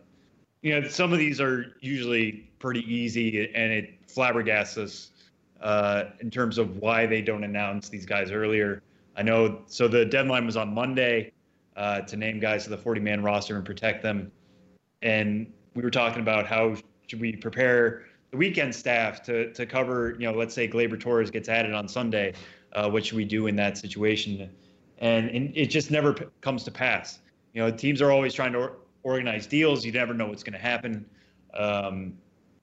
[0.64, 5.12] you know, some of these are usually pretty easy, and it flabbergasts us
[5.62, 8.82] uh, in terms of why they don't announce these guys earlier.
[9.16, 11.32] I know, so the deadline was on Monday
[11.76, 14.32] uh, to name guys to the 40 man roster and protect them
[15.04, 16.76] and we were talking about how
[17.08, 21.30] should we prepare the weekend staff to to cover, you know, let's say Gleyber Torres
[21.30, 22.34] gets added on Sunday,
[22.72, 24.50] uh, what should we do in that situation?
[25.00, 27.20] And, and it just never p- comes to pass.
[27.54, 28.72] You know, teams are always trying to
[29.04, 29.86] or- organize deals.
[29.86, 31.06] You never know what's going to happen.
[31.54, 32.14] Um,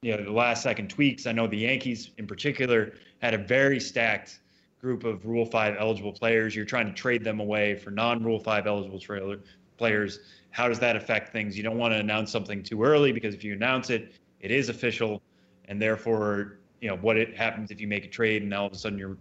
[0.03, 1.27] you know, the last second tweaks.
[1.27, 4.41] I know the Yankees in particular had a very stacked
[4.81, 6.57] group of Rule 5 eligible players.
[6.57, 9.39] You're trying to trade them away for non Rule 5 eligible trailer
[9.77, 11.57] players how does that affect things?
[11.57, 14.69] You don't want to announce something too early because if you announce it, it is
[14.69, 15.23] official,
[15.67, 18.73] and therefore, you know what it happens if you make a trade and all of
[18.73, 19.17] a sudden you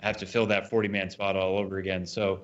[0.00, 2.06] have to fill that 40 man spot all over again.
[2.06, 2.40] So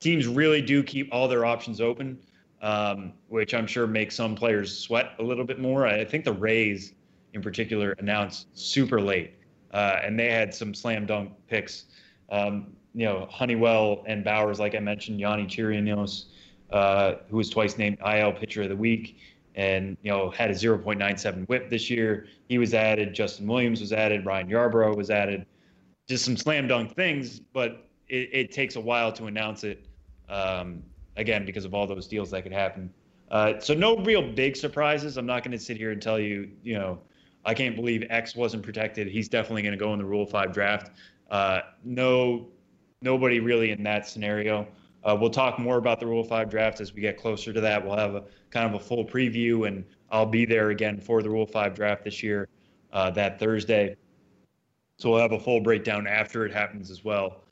[0.00, 2.18] teams really do keep all their options open,
[2.62, 5.86] um, which I'm sure makes some players sweat a little bit more.
[5.86, 6.94] I think the Rays,
[7.34, 9.34] in particular, announced super late,
[9.72, 11.84] uh, and they had some slam dunk picks.
[12.30, 16.26] Um, you know, Honeywell and Bauers, like I mentioned, Yonny Chirinos
[16.70, 19.16] uh, who was twice named IL Pitcher of the Week,
[19.54, 22.26] and you know had a 0.97 WHIP this year.
[22.48, 23.14] He was added.
[23.14, 24.26] Justin Williams was added.
[24.26, 25.46] Ryan Yarbrough was added.
[26.08, 29.86] Just some slam dunk things, but it, it takes a while to announce it.
[30.28, 30.82] Um,
[31.18, 32.92] again, because of all those deals that could happen.
[33.30, 35.18] Uh, so no real big surprises.
[35.18, 36.98] I'm not going to sit here and tell you, you know,
[37.44, 39.08] I can't believe X wasn't protected.
[39.08, 40.92] He's definitely going to go in the Rule Five draft.
[41.30, 42.48] Uh, no,
[43.02, 44.66] nobody really in that scenario.
[45.04, 47.84] Uh, we'll talk more about the Rule 5 draft as we get closer to that.
[47.84, 51.30] We'll have a kind of a full preview, and I'll be there again for the
[51.30, 52.48] Rule 5 draft this year
[52.92, 53.96] uh, that Thursday.
[54.98, 57.42] So we'll have a full breakdown after it happens as well.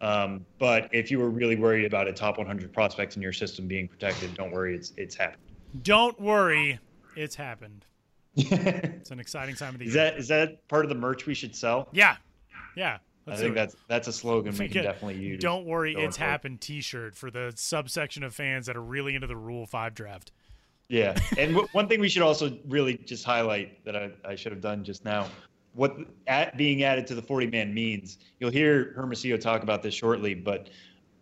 [0.00, 3.66] Um, but if you were really worried about a top 100 prospects in your system
[3.66, 5.42] being protected, don't worry, it's it's happened.
[5.82, 6.78] Don't worry,
[7.16, 7.84] it's happened.
[8.36, 9.90] it's an exciting time of the year.
[9.90, 10.04] is year.
[10.04, 11.88] That is that part of the merch we should sell?
[11.92, 12.16] Yeah,
[12.76, 12.98] yeah.
[13.28, 15.40] I think that's that's a slogan we can definitely use.
[15.40, 16.30] Don't worry, it's forward.
[16.30, 20.30] happened T-shirt for the subsection of fans that are really into the Rule Five draft.
[20.88, 24.52] Yeah, and w- one thing we should also really just highlight that I, I should
[24.52, 25.26] have done just now
[25.76, 28.18] what at being added to the 40 man means.
[28.40, 30.70] You'll hear Hermosillo talk about this shortly, but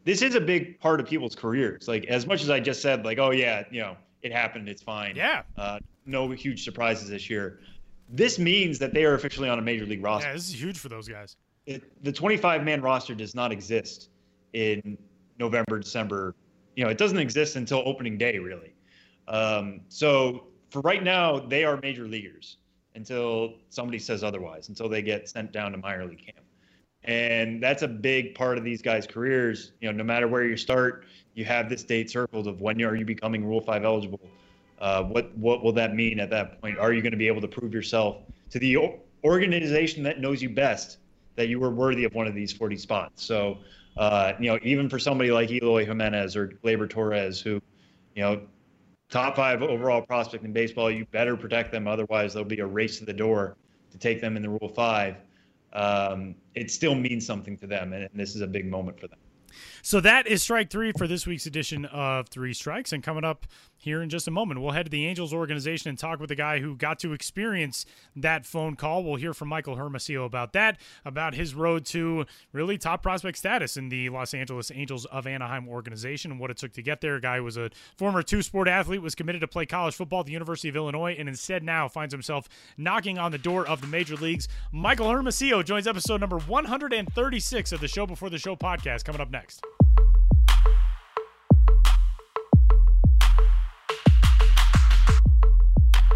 [0.04, 1.88] this is a big part of people's careers.
[1.88, 4.82] Like as much as I just said, like, oh yeah, you know, it happened, it's
[4.82, 5.16] fine.
[5.16, 5.42] Yeah.
[5.58, 7.60] Uh, no huge surprises this year.
[8.08, 10.28] This means that they are officially on a major league roster.
[10.28, 11.36] Yeah, this is huge for those guys.
[11.66, 14.10] It, the 25 man roster does not exist
[14.52, 14.96] in
[15.38, 16.36] November, December.
[16.76, 18.74] You know, it doesn't exist until opening day, really.
[19.26, 22.58] Um, so for right now, they are major leaguers
[22.94, 26.44] until somebody says otherwise, until they get sent down to minor league camp.
[27.04, 29.72] And that's a big part of these guys' careers.
[29.80, 31.04] You know, no matter where you start,
[31.34, 34.20] you have this date circled of when are you becoming Rule Five eligible.
[34.80, 36.78] Uh, what what will that mean at that point?
[36.78, 38.18] Are you going to be able to prove yourself
[38.50, 38.78] to the
[39.22, 40.98] organization that knows you best
[41.36, 43.22] that you were worthy of one of these 40 spots?
[43.22, 43.58] So,
[43.96, 47.60] uh, you know, even for somebody like Eloy Jimenez or Gleyber Torres, who,
[48.14, 48.40] you know,
[49.10, 51.86] top five overall prospect in baseball, you better protect them.
[51.86, 53.56] Otherwise, there'll be a race to the door
[53.90, 55.16] to take them in the Rule Five.
[55.72, 59.18] Um, it still means something to them, and this is a big moment for them.
[59.82, 62.92] So that is strike three for this week's edition of Three Strikes.
[62.92, 63.46] And coming up
[63.84, 66.34] here in just a moment, we'll head to the Angels organization and talk with the
[66.34, 67.84] guy who got to experience
[68.16, 69.04] that phone call.
[69.04, 73.76] We'll hear from Michael Hermosillo about that, about his road to really top prospect status
[73.76, 77.16] in the Los Angeles Angels of Anaheim organization and what it took to get there.
[77.16, 80.26] A guy was a former two sport athlete, was committed to play college football at
[80.26, 83.86] the University of Illinois, and instead now finds himself knocking on the door of the
[83.86, 84.48] major leagues.
[84.72, 89.30] Michael Hermosillo joins episode number 136 of the Show Before the Show podcast coming up
[89.30, 89.62] next.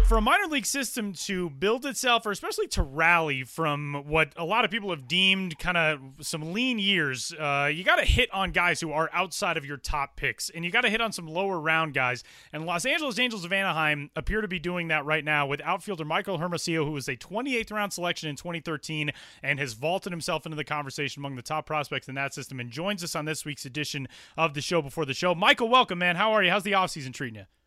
[0.09, 4.43] For a minor league system to build itself, or especially to rally from what a
[4.43, 8.27] lot of people have deemed kind of some lean years, uh, you got to hit
[8.33, 11.11] on guys who are outside of your top picks, and you got to hit on
[11.11, 12.23] some lower round guys.
[12.51, 16.05] And Los Angeles Angels of Anaheim appear to be doing that right now with outfielder
[16.05, 19.11] Michael Hermosillo, who was a 28th round selection in 2013
[19.43, 22.71] and has vaulted himself into the conversation among the top prospects in that system, and
[22.71, 25.35] joins us on this week's edition of the show before the show.
[25.35, 26.15] Michael, welcome, man.
[26.15, 26.49] How are you?
[26.49, 27.58] How's the offseason treating you?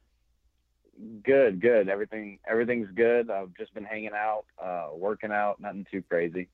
[1.25, 1.89] Good, good.
[1.89, 3.31] Everything everything's good.
[3.31, 6.49] I've just been hanging out, uh, working out, nothing too crazy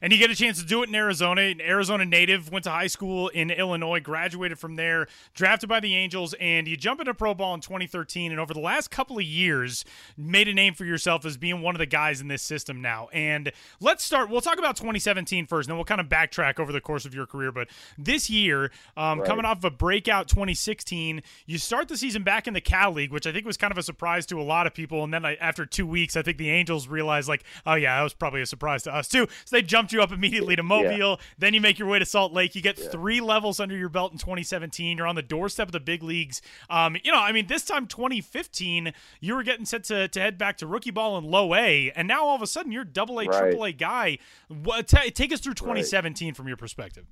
[0.00, 1.42] and you get a chance to do it in Arizona.
[1.42, 5.94] An Arizona native, went to high school in Illinois, graduated from there, drafted by the
[5.94, 8.30] Angels, and you jump into pro ball in 2013.
[8.30, 9.84] And over the last couple of years,
[10.16, 13.08] made a name for yourself as being one of the guys in this system now.
[13.12, 14.30] And let's start.
[14.30, 17.14] We'll talk about 2017 first, and then we'll kind of backtrack over the course of
[17.14, 17.52] your career.
[17.52, 19.28] But this year, um, right.
[19.28, 23.12] coming off of a breakout 2016, you start the season back in the Cal League,
[23.12, 25.04] which I think was kind of a surprise to a lot of people.
[25.04, 28.02] And then I, after two weeks, I think the Angels realized, like, oh yeah, that
[28.02, 29.26] was probably a surprise to us too.
[29.44, 30.90] So they jumped you up immediately to Mobile.
[30.90, 31.26] Yeah.
[31.38, 32.54] Then you make your way to Salt Lake.
[32.54, 32.88] You get yeah.
[32.88, 34.98] three levels under your belt in 2017.
[34.98, 36.42] You're on the doorstep of the big leagues.
[36.70, 40.38] Um, you know, I mean, this time 2015, you were getting set to, to head
[40.38, 43.18] back to rookie ball in low A, and now all of a sudden you're double
[43.18, 44.18] A, triple A guy.
[44.48, 46.36] What, t- take us through 2017 right.
[46.36, 47.06] from your perspective.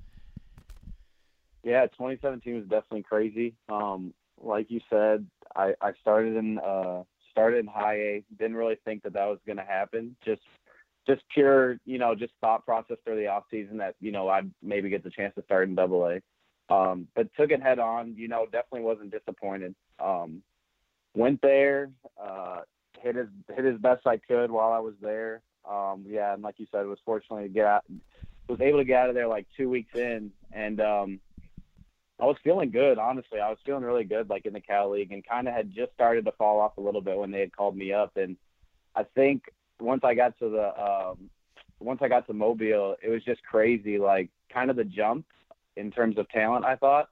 [1.63, 3.55] Yeah, 2017 was definitely crazy.
[3.71, 8.25] Um, like you said, I, I started in uh, started in high A.
[8.39, 10.15] Didn't really think that that was going to happen.
[10.25, 10.43] Just
[11.07, 14.51] just pure, you know, just thought process through the off season that, you know, I'd
[14.63, 16.21] maybe get the chance to start in double A.
[16.75, 19.75] Um, but took it head on, you know, definitely wasn't disappointed.
[19.99, 20.43] Um,
[21.15, 21.91] went there,
[22.21, 22.61] uh,
[23.01, 25.43] hit as hit as best I could while I was there.
[25.71, 27.85] Um, yeah, and like you said, was fortunately to get out,
[28.49, 31.21] was able to get out of there like two weeks in, and um,
[32.21, 32.99] I was feeling good.
[32.99, 35.75] Honestly, I was feeling really good, like in the Cal League, and kind of had
[35.75, 38.37] just started to fall off a little bit when they had called me up, and
[38.95, 39.43] I think
[39.81, 41.31] once I got to the um,
[41.81, 43.99] once I got to Mobile, it was just crazy.
[43.99, 45.27] Like kind of the jump
[45.77, 46.65] in terms of talent.
[46.65, 47.09] I thought,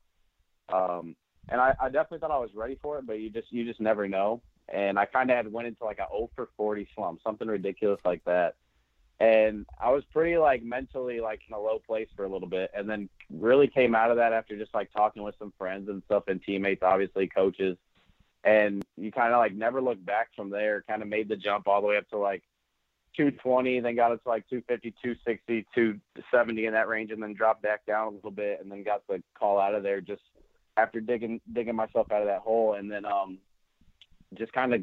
[0.72, 1.16] um,
[1.48, 3.80] and I, I definitely thought I was ready for it, but you just you just
[3.80, 4.42] never know.
[4.68, 8.00] And I kind of had went into like a 0 for 40 slump, something ridiculous
[8.04, 8.54] like that.
[9.20, 12.70] And I was pretty like mentally like in a low place for a little bit,
[12.74, 16.02] and then really came out of that after just like talking with some friends and
[16.06, 17.76] stuff and teammates, obviously coaches,
[18.44, 20.82] and you kind of like never looked back from there.
[20.88, 22.42] Kind of made the jump all the way up to like
[23.16, 27.62] 220, then got it to like 250, 260, 270 in that range, and then dropped
[27.62, 30.22] back down a little bit, and then got the call out of there just
[30.76, 33.38] after digging digging myself out of that hole, and then um,
[34.34, 34.80] just kind of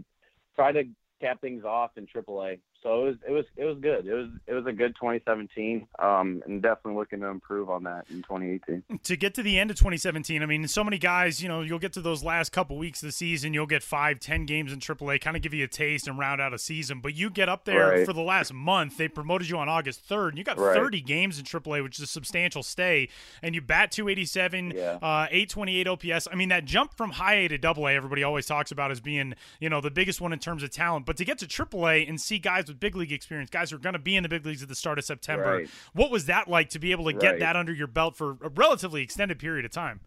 [0.55, 0.83] try to
[1.21, 4.07] cap things off in AAA so it was it was it was good.
[4.07, 8.05] It was it was a good 2017, um, and definitely looking to improve on that
[8.09, 8.99] in 2018.
[9.03, 11.79] To get to the end of 2017, I mean, so many guys, you know, you'll
[11.79, 14.79] get to those last couple weeks of the season, you'll get five, ten games in
[14.79, 17.01] AAA, kind of give you a taste and round out a season.
[17.01, 18.05] But you get up there right.
[18.05, 18.97] for the last month.
[18.97, 20.75] They promoted you on August 3rd, and you got right.
[20.75, 23.09] 30 games in AAA, which is a substantial stay.
[23.43, 24.99] And you bat 287, yeah.
[25.01, 26.27] uh, 828 OPS.
[26.31, 29.01] I mean, that jump from high A to double A, everybody always talks about as
[29.01, 31.05] being, you know, the biggest one in terms of talent.
[31.05, 33.79] But to get to AAA and see guys with big league experience, guys who are
[33.79, 35.57] going to be in the big leagues at the start of September.
[35.57, 35.69] Right.
[35.93, 38.49] What was that like to be able to get that under your belt for a
[38.49, 39.99] relatively extended period of time?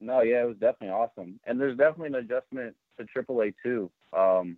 [0.00, 3.90] No, yeah, it was definitely awesome, and there's definitely an adjustment to AAA too.
[4.16, 4.56] Um,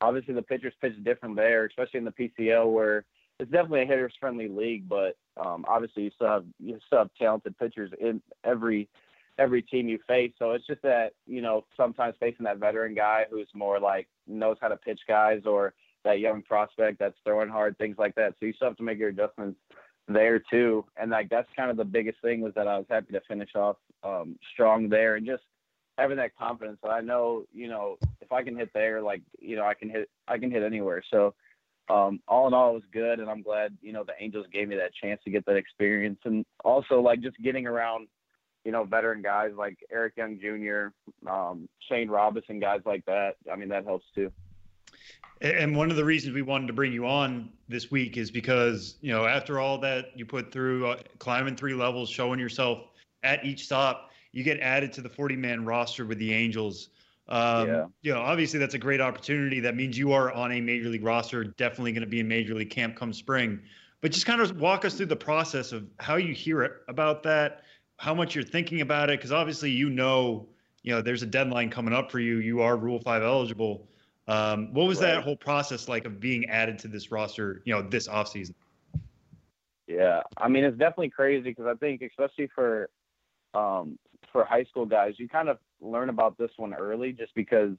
[0.00, 3.04] obviously, the pitchers pitch different there, especially in the PCL, where
[3.40, 4.88] it's definitely a hitters friendly league.
[4.88, 8.88] But um, obviously, you still have you still have talented pitchers in every
[9.38, 10.32] every team you face.
[10.38, 14.56] So it's just that, you know, sometimes facing that veteran guy who's more like knows
[14.60, 15.74] how to pitch guys or
[16.04, 18.34] that young prospect that's throwing hard, things like that.
[18.38, 19.58] So you still have to make your adjustments
[20.08, 20.84] there too.
[20.96, 23.50] And like that's kind of the biggest thing was that I was happy to finish
[23.54, 25.42] off um, strong there and just
[25.98, 29.56] having that confidence that I know, you know, if I can hit there, like, you
[29.56, 31.02] know, I can hit I can hit anywhere.
[31.10, 31.34] So
[31.90, 34.68] um, all in all, it was good, and I'm glad you know the Angels gave
[34.68, 38.08] me that chance to get that experience, and also like just getting around
[38.64, 43.36] you know, veteran guys like Eric Young Jr., um, Shane Robinson, guys like that.
[43.50, 44.32] I mean, that helps too.
[45.40, 48.96] And one of the reasons we wanted to bring you on this week is because,
[49.00, 52.88] you know, after all that you put through uh, climbing three levels, showing yourself
[53.22, 56.88] at each stop, you get added to the 40 man roster with the Angels.
[57.28, 57.86] Um, yeah.
[58.02, 59.60] You know, obviously that's a great opportunity.
[59.60, 62.54] That means you are on a major league roster, definitely going to be in major
[62.54, 63.60] league camp come spring.
[64.00, 67.22] But just kind of walk us through the process of how you hear it about
[67.24, 67.62] that,
[67.98, 70.48] how much you're thinking about it because obviously you know
[70.82, 72.38] you know there's a deadline coming up for you.
[72.38, 73.86] You are rule 5 eligible.
[74.26, 75.14] Um, what was right.
[75.14, 78.54] that whole process like of being added to this roster you know this offseason?
[79.86, 82.88] Yeah i mean it's definitely crazy because i think especially for
[83.54, 83.98] um,
[84.30, 87.72] for high school guys you kind of learn about this one early just because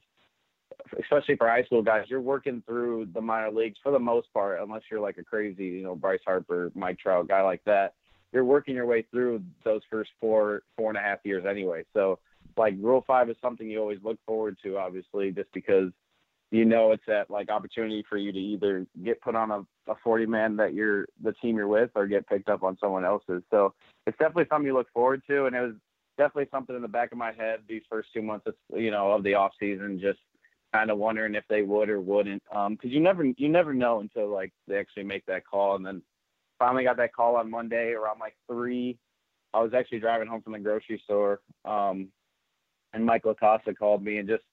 [1.00, 4.60] especially for high school guys you're working through the minor leagues for the most part
[4.60, 7.94] unless you're like a crazy you know bryce harper mike trout guy like that
[8.32, 11.84] you're working your way through those first four four and a half years anyway.
[11.94, 12.18] So
[12.56, 15.90] like Rule Five is something you always look forward to, obviously, just because
[16.50, 19.94] you know it's that like opportunity for you to either get put on a, a
[20.02, 23.42] 40 man that you're the team you're with or get picked up on someone else's.
[23.50, 23.74] So
[24.06, 25.74] it's definitely something you look forward to, and it was
[26.18, 29.12] definitely something in the back of my head these first two months of you know
[29.12, 30.20] of the off season, just
[30.72, 34.00] kind of wondering if they would or wouldn't, because um, you never you never know
[34.00, 36.02] until like they actually make that call, and then
[36.60, 38.96] finally got that call on Monday around like three.
[39.52, 42.08] I was actually driving home from the grocery store, um,
[42.92, 44.44] and Mike LaCava called me and just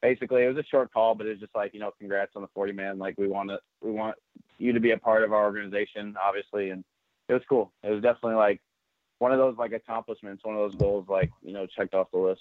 [0.00, 2.42] basically it was a short call, but it was just like you know, congrats on
[2.42, 2.98] the 40 man.
[2.98, 4.16] Like we want to, we want
[4.58, 6.82] you to be a part of our organization, obviously, and
[7.28, 7.72] it was cool.
[7.82, 8.62] It was definitely like
[9.18, 12.18] one of those like accomplishments, one of those goals like you know checked off the
[12.18, 12.40] list.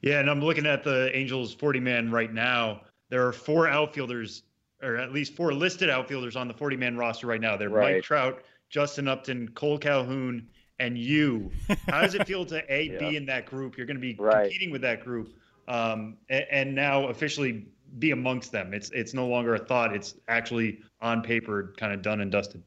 [0.00, 2.82] Yeah, and I'm looking at the Angels 40 man right now.
[3.10, 4.44] There are four outfielders
[4.82, 7.56] or at least four listed outfielders on the 40 man roster right now.
[7.56, 7.96] They're right.
[7.96, 11.50] Mike Trout, Justin Upton, Cole Calhoun, and you.
[11.88, 12.98] How does it feel to a yeah.
[12.98, 13.76] be in that group?
[13.76, 14.44] You're going to be right.
[14.44, 15.34] competing with that group,
[15.68, 17.66] um, and, and, now officially
[17.98, 18.72] be amongst them.
[18.72, 19.94] It's it's no longer a thought.
[19.94, 22.62] It's actually on paper, kind of done and dusted.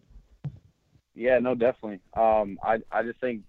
[1.16, 2.00] Yeah, no, definitely.
[2.16, 3.42] Um, I I just think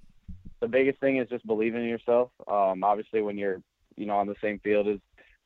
[0.61, 2.31] the biggest thing is just believing in yourself.
[2.49, 3.61] Um, obviously, when you're
[3.97, 4.99] you know on the same field as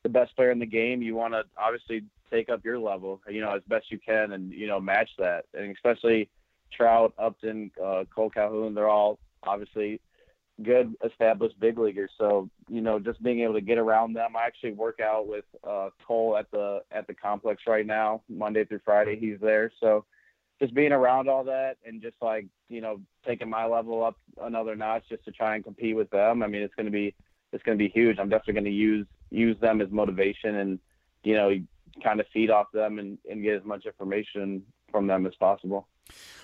[0.04, 3.40] the best player in the game, you want to obviously take up your level, you
[3.40, 5.44] know, as best you can, and you know, match that.
[5.54, 6.28] And especially
[6.72, 10.00] Trout, Upton, uh, Cole Calhoun, they're all obviously
[10.62, 12.10] good established big leaguers.
[12.18, 14.36] So you know, just being able to get around them.
[14.36, 18.64] I actually work out with uh, Cole at the at the complex right now, Monday
[18.64, 19.18] through Friday.
[19.18, 20.04] He's there, so
[20.60, 24.74] just being around all that and just like you know taking my level up another
[24.74, 26.42] notch just to try and compete with them.
[26.42, 27.14] I mean, it's going to be
[27.52, 28.18] it's going to be huge.
[28.18, 30.78] I'm definitely going to use use them as motivation and
[31.22, 31.50] you know
[32.02, 35.88] kind of feed off them and, and get as much information from them as possible.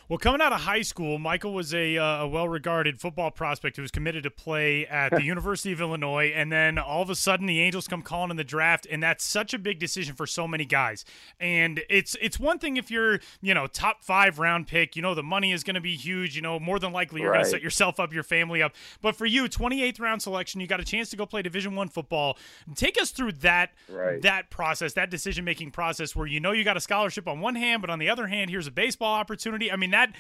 [0.06, 3.76] Well, coming out of high school, Michael was a, uh, a well regarded football prospect
[3.76, 6.30] who was committed to play at the University of Illinois.
[6.34, 8.86] And then all of a sudden, the Angels come calling in the draft.
[8.90, 11.06] And that's such a big decision for so many guys.
[11.40, 15.14] And it's it's one thing if you're, you know, top five round pick, you know,
[15.14, 16.36] the money is going to be huge.
[16.36, 17.36] You know, more than likely you're right.
[17.36, 18.74] going to set yourself up, your family up.
[19.00, 21.88] But for you, 28th round selection, you got a chance to go play Division One
[21.88, 22.36] football.
[22.74, 24.20] Take us through that right.
[24.20, 27.54] that process, that decision making process where you know you got a scholarship on one
[27.54, 29.53] hand, but on the other hand, here's a baseball opportunity.
[29.72, 30.14] I mean, that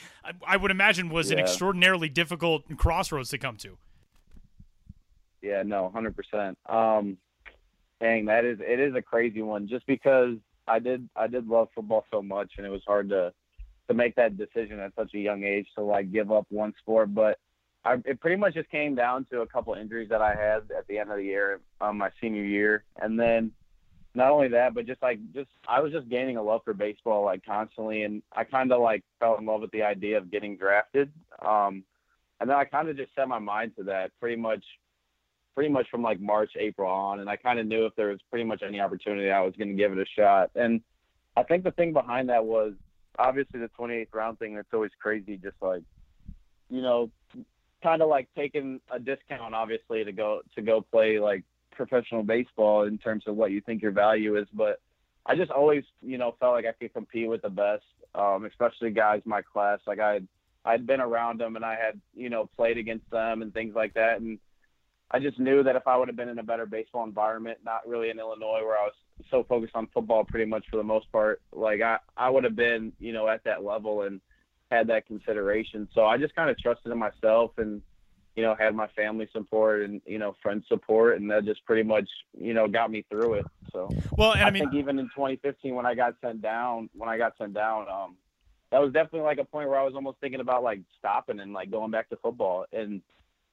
[0.46, 1.38] I would imagine was yeah.
[1.38, 3.76] an extraordinarily difficult crossroads to come to.
[5.42, 6.58] Yeah, no, hundred percent.
[6.66, 7.18] Um,
[8.00, 9.68] dang, that is it is a crazy one.
[9.68, 13.32] Just because I did I did love football so much, and it was hard to
[13.88, 17.14] to make that decision at such a young age to like give up one sport.
[17.14, 17.38] But
[17.84, 20.86] I, it pretty much just came down to a couple injuries that I had at
[20.88, 23.52] the end of the year, um, my senior year, and then
[24.14, 27.24] not only that, but just like just I was just gaining a love for baseball
[27.24, 30.56] like constantly, and I kind of like fell in love with the idea of getting
[30.56, 31.10] drafted.
[31.44, 31.84] Um,
[32.40, 34.64] and then I kind of just set my mind to that pretty much,
[35.54, 38.20] pretty much from like March, April on, and I kind of knew if there was
[38.30, 40.50] pretty much any opportunity, I was going to give it a shot.
[40.54, 40.80] And
[41.36, 42.74] I think the thing behind that was
[43.18, 44.54] obviously the 28th round thing.
[44.54, 45.82] That's always crazy, just like
[46.70, 47.10] you know,
[47.82, 51.44] kind of like taking a discount obviously to go to go play like
[51.74, 54.80] professional baseball in terms of what you think your value is, but
[55.26, 58.90] I just always, you know, felt like I could compete with the best, um, especially
[58.90, 59.78] guys my class.
[59.86, 60.20] Like I,
[60.64, 63.94] I'd been around them and I had, you know, played against them and things like
[63.94, 64.20] that.
[64.20, 64.38] And
[65.10, 67.86] I just knew that if I would have been in a better baseball environment, not
[67.86, 68.94] really in Illinois where I was
[69.30, 72.56] so focused on football pretty much for the most part, like I, I would have
[72.56, 74.20] been, you know, at that level and
[74.70, 75.88] had that consideration.
[75.94, 77.80] So I just kind of trusted in myself and,
[78.36, 81.20] you know, had my family support and, you know, friend support.
[81.20, 83.46] And that just pretty much, you know, got me through it.
[83.72, 86.90] So, well, and I, I mean, think even in 2015, when I got sent down,
[86.94, 88.16] when I got sent down, um,
[88.70, 91.52] that was definitely like a point where I was almost thinking about like stopping and
[91.52, 93.02] like going back to football and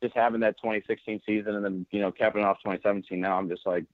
[0.01, 3.19] just having that 2016 season and then, you know, capping off 2017.
[3.19, 3.85] Now I'm just like,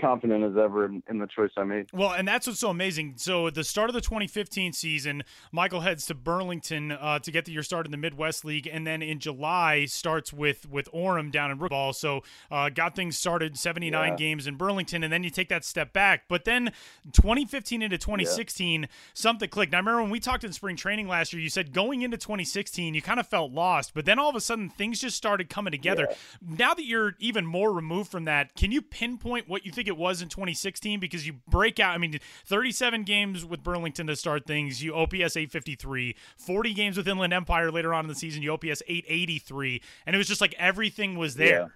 [0.00, 1.86] confident as ever in, in, the choice I made.
[1.92, 3.14] Well, and that's what's so amazing.
[3.16, 7.46] So at the start of the 2015 season, Michael heads to Burlington uh, to get
[7.46, 11.30] the year start in the Midwest League, and then in July starts with with Orem
[11.30, 11.92] down in Ball.
[11.92, 14.16] So uh, got things started 79 yeah.
[14.16, 16.24] games in Burlington, and then you take that step back.
[16.28, 16.72] But then
[17.12, 18.88] 2015 into 2016, yeah.
[19.14, 19.72] something clicked.
[19.72, 22.18] Now, I remember when we talked in spring training last year, you said going into
[22.18, 25.48] 2016, you kind of felt lost, but then all of a sudden things just started
[25.48, 26.08] coming together.
[26.10, 26.56] Yeah.
[26.58, 29.88] Now that you're even more removed from that, can you pinpoint what what you think
[29.88, 31.94] it was in 2016 because you break out.
[31.94, 34.82] I mean, 37 games with Burlington to start things.
[34.82, 38.42] You OPS 853, 40 games with Inland Empire later on in the season.
[38.42, 41.72] You OPS 883, and it was just like everything was there.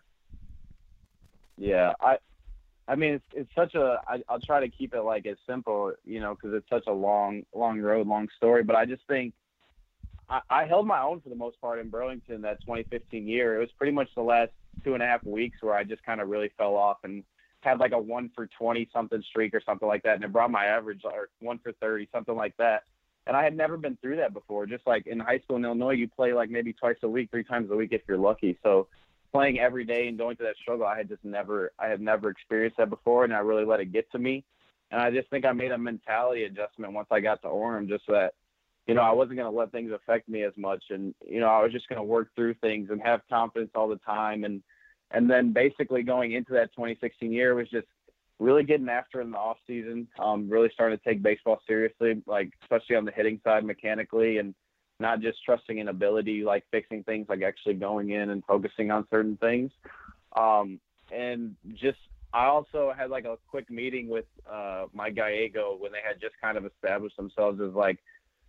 [1.56, 2.16] Yeah, yeah I.
[2.88, 4.00] I mean, it's, it's such a.
[4.06, 6.92] I, I'll try to keep it like as simple, you know, because it's such a
[6.92, 8.62] long, long road, long story.
[8.62, 9.34] But I just think
[10.28, 13.56] I, I held my own for the most part in Burlington that 2015 year.
[13.56, 14.52] It was pretty much the last
[14.84, 17.24] two and a half weeks where I just kind of really fell off and
[17.66, 20.14] had like a one for 20 something streak or something like that.
[20.14, 22.84] And it brought my average or one for 30, something like that.
[23.26, 24.66] And I had never been through that before.
[24.66, 27.42] Just like in high school in Illinois, you play like maybe twice a week, three
[27.42, 28.56] times a week if you're lucky.
[28.62, 28.86] So
[29.32, 32.30] playing every day and going through that struggle, I had just never, I had never
[32.30, 33.24] experienced that before.
[33.24, 34.44] And I really let it get to me.
[34.92, 38.04] And I just think I made a mentality adjustment once I got to Orem, just
[38.06, 38.34] that,
[38.86, 40.84] you know, I wasn't going to let things affect me as much.
[40.90, 43.88] And, you know, I was just going to work through things and have confidence all
[43.88, 44.44] the time.
[44.44, 44.62] And,
[45.10, 47.86] and then basically going into that 2016 year was just
[48.38, 52.50] really getting after in the off season, um, really starting to take baseball seriously, like
[52.62, 54.54] especially on the hitting side mechanically and
[54.98, 59.06] not just trusting in ability, like fixing things, like actually going in and focusing on
[59.10, 59.70] certain things.
[60.36, 60.80] Um,
[61.12, 61.98] and just,
[62.32, 66.34] I also had like a quick meeting with uh, Mike Gallego when they had just
[66.40, 67.98] kind of established themselves as like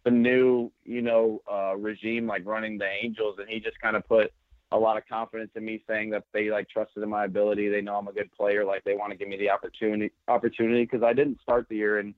[0.04, 3.36] the new, you know, uh, regime, like running the Angels.
[3.40, 4.32] And he just kind of put
[4.72, 7.70] a lot of confidence in me saying that they like trusted in my ability.
[7.70, 8.66] They know I'm a good player.
[8.66, 12.00] Like they want to give me the opportunity opportunity because I didn't start the year
[12.00, 12.14] in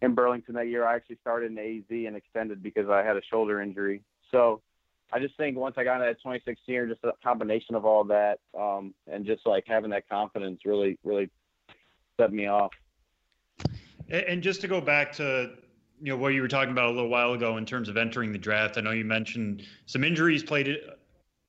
[0.00, 0.86] in Burlington that year.
[0.86, 4.02] I actually started in AZ and extended because I had a shoulder injury.
[4.30, 4.62] So
[5.12, 8.04] I just think once I got into that 2016 year, just a combination of all
[8.04, 11.30] that um, and just like having that confidence really really
[12.20, 12.72] set me off.
[14.08, 15.50] And just to go back to
[16.00, 18.30] you know what you were talking about a little while ago in terms of entering
[18.32, 20.78] the draft, I know you mentioned some injuries played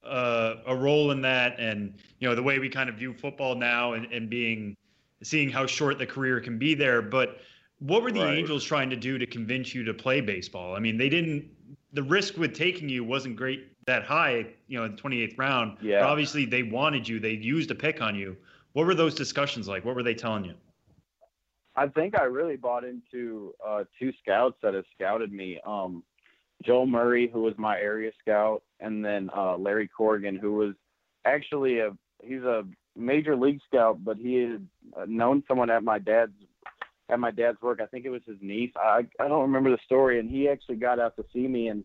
[0.03, 3.55] uh, a role in that, and you know the way we kind of view football
[3.55, 4.75] now, and, and being
[5.21, 7.01] seeing how short the career can be there.
[7.01, 7.39] But
[7.79, 8.37] what were the right.
[8.37, 10.75] Angels trying to do to convince you to play baseball?
[10.75, 11.49] I mean, they didn't.
[11.93, 15.77] The risk with taking you wasn't great that high, you know, in the 28th round.
[15.81, 16.01] Yeah.
[16.01, 17.19] But obviously, they wanted you.
[17.19, 18.37] They used a pick on you.
[18.73, 19.83] What were those discussions like?
[19.83, 20.53] What were they telling you?
[21.75, 25.59] I think I really bought into uh, two scouts that have scouted me.
[25.65, 26.03] Um,
[26.63, 30.73] Joel Murray, who was my area scout, and then uh, Larry Corrigan, who was
[31.25, 31.91] actually a
[32.23, 32.63] he's a
[32.95, 34.67] major league scout, but he had
[34.97, 36.33] uh, known someone at my dad's
[37.09, 37.79] at my dad's work.
[37.81, 38.71] I think it was his niece.
[38.75, 41.83] I I don't remember the story, and he actually got out to see me, and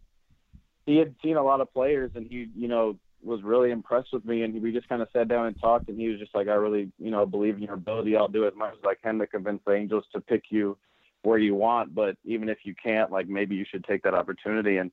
[0.86, 4.24] he had seen a lot of players, and he you know was really impressed with
[4.24, 6.48] me, and we just kind of sat down and talked, and he was just like,
[6.48, 8.16] I really you know believe in your ability.
[8.16, 10.76] I'll do as much as I can to convince the Angels to pick you
[11.22, 14.76] where you want, but even if you can't, like maybe you should take that opportunity
[14.76, 14.90] and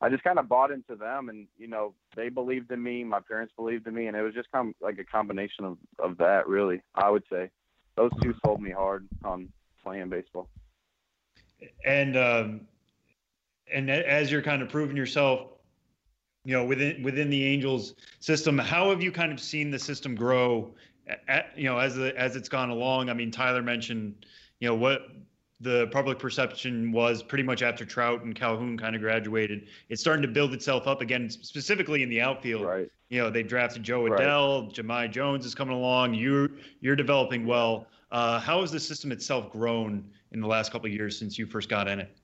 [0.00, 3.04] I just kind of bought into them, and you know, they believed in me.
[3.04, 5.78] My parents believed in me, and it was just kind of like a combination of
[5.98, 6.46] of that.
[6.46, 7.50] Really, I would say
[7.96, 9.48] those two sold me hard on
[9.82, 10.48] playing baseball.
[11.84, 12.60] And um,
[13.72, 15.48] and as you're kind of proving yourself,
[16.44, 20.14] you know, within within the Angels system, how have you kind of seen the system
[20.14, 20.74] grow?
[21.28, 23.10] At, you know, as the as it's gone along.
[23.10, 24.26] I mean, Tyler mentioned,
[24.58, 25.02] you know, what
[25.64, 29.66] the public perception was pretty much after Trout and Calhoun kind of graduated.
[29.88, 32.66] It's starting to build itself up again, specifically in the outfield.
[32.66, 32.90] Right.
[33.08, 34.72] You know, they drafted Jo Adell, right.
[34.72, 36.14] Jahmai Jones is coming along.
[36.14, 36.50] You're
[36.80, 37.86] you're developing well.
[38.12, 41.46] Uh, how has the system itself grown in the last couple of years since you
[41.46, 42.16] first got in it?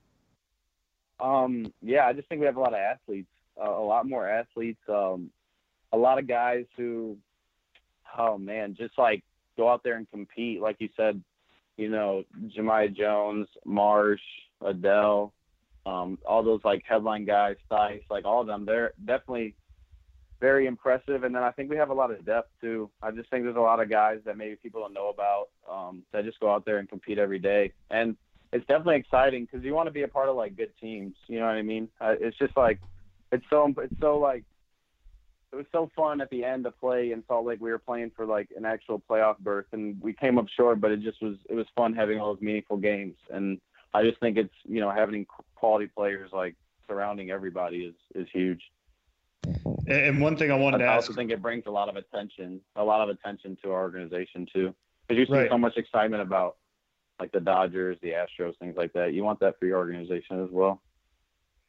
[1.19, 3.29] Um, yeah, I just think we have a lot of athletes,
[3.61, 5.31] uh, a lot more athletes, um,
[5.91, 7.17] a lot of guys who,
[8.17, 9.23] oh man, just like
[9.57, 10.61] go out there and compete.
[10.61, 11.21] Like you said,
[11.81, 12.23] you know,
[12.55, 14.21] Jahmai Jones, Marsh,
[14.61, 15.31] Adell,
[15.87, 19.55] um, all those like headline guys, Thaiss, like all of them, they're definitely
[20.39, 21.23] very impressive.
[21.23, 22.89] And then I think we have a lot of depth too.
[23.01, 26.03] I just think there's a lot of guys that maybe people don't know about um,
[26.11, 27.73] that just go out there and compete every day.
[27.89, 28.15] And
[28.53, 31.15] it's definitely exciting because you want to be a part of like good teams.
[31.25, 31.89] You know what I mean?
[31.99, 32.79] Uh, it's just like
[33.31, 34.43] it's so it's so like
[35.51, 37.59] it was so fun at the end to play in Salt Lake.
[37.59, 40.91] We were playing for like an actual playoff berth, and we came up short, but
[40.91, 43.15] it just was it was fun having all those meaningful games.
[43.29, 43.59] And
[43.93, 45.25] I just think it's you know having
[45.55, 46.55] quality players like
[46.87, 48.61] surrounding everybody is is huge.
[49.87, 51.89] And one thing I wanted I to ask, I also think it brings a lot
[51.89, 54.73] of attention, a lot of attention to our organization too,
[55.07, 55.49] because you see right.
[55.49, 56.57] so much excitement about
[57.19, 59.13] like the Dodgers, the Astros, things like that.
[59.13, 60.81] You want that for your organization as well.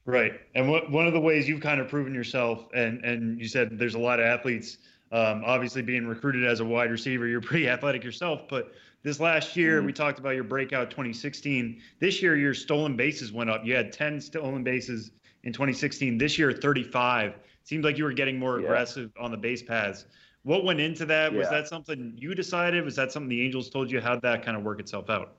[0.05, 0.41] Right.
[0.55, 3.79] And what, one of the ways you've kind of proven yourself, and, and you said
[3.79, 4.79] there's a lot of athletes,
[5.13, 8.43] um, obviously being recruited as a wide receiver, you're pretty athletic yourself.
[8.49, 8.73] But
[9.03, 9.87] this last year, mm-hmm.
[9.87, 11.81] we talked about your breakout 2016.
[12.01, 13.65] This year, your stolen bases went up.
[13.65, 15.13] You had 10 stolen bases
[15.45, 16.19] in 2016.
[16.19, 17.35] This year, 35.
[17.65, 18.67] Seems like you were getting more yeah.
[18.67, 20.07] aggressive on the base paths.
[20.43, 21.33] What went into that?
[21.33, 21.39] Yeah.
[21.39, 22.85] Was that something you decided?
[22.85, 24.01] Was that something the Angels told you?
[24.01, 25.35] How'd that kind of work itself out?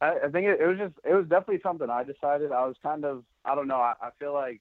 [0.00, 2.52] I, I think it, it, was just it was definitely something I decided.
[2.52, 3.76] I was kind of I don't know.
[3.76, 4.60] I, I feel like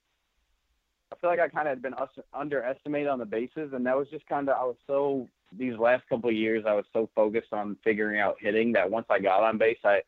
[1.12, 3.98] I feel like I kind of had been us- underestimated on the bases, and that
[3.98, 5.28] was just kind of I was so
[5.58, 9.08] these last couple of years I was so focused on figuring out hitting that once
[9.10, 10.02] I got on base, I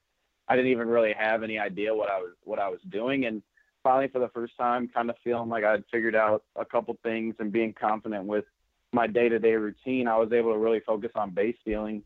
[0.47, 3.41] I didn't even really have any idea what I was what I was doing, and
[3.83, 7.35] finally for the first time, kind of feeling like I'd figured out a couple things
[7.39, 8.45] and being confident with
[8.93, 12.03] my day-to-day routine, I was able to really focus on base stealing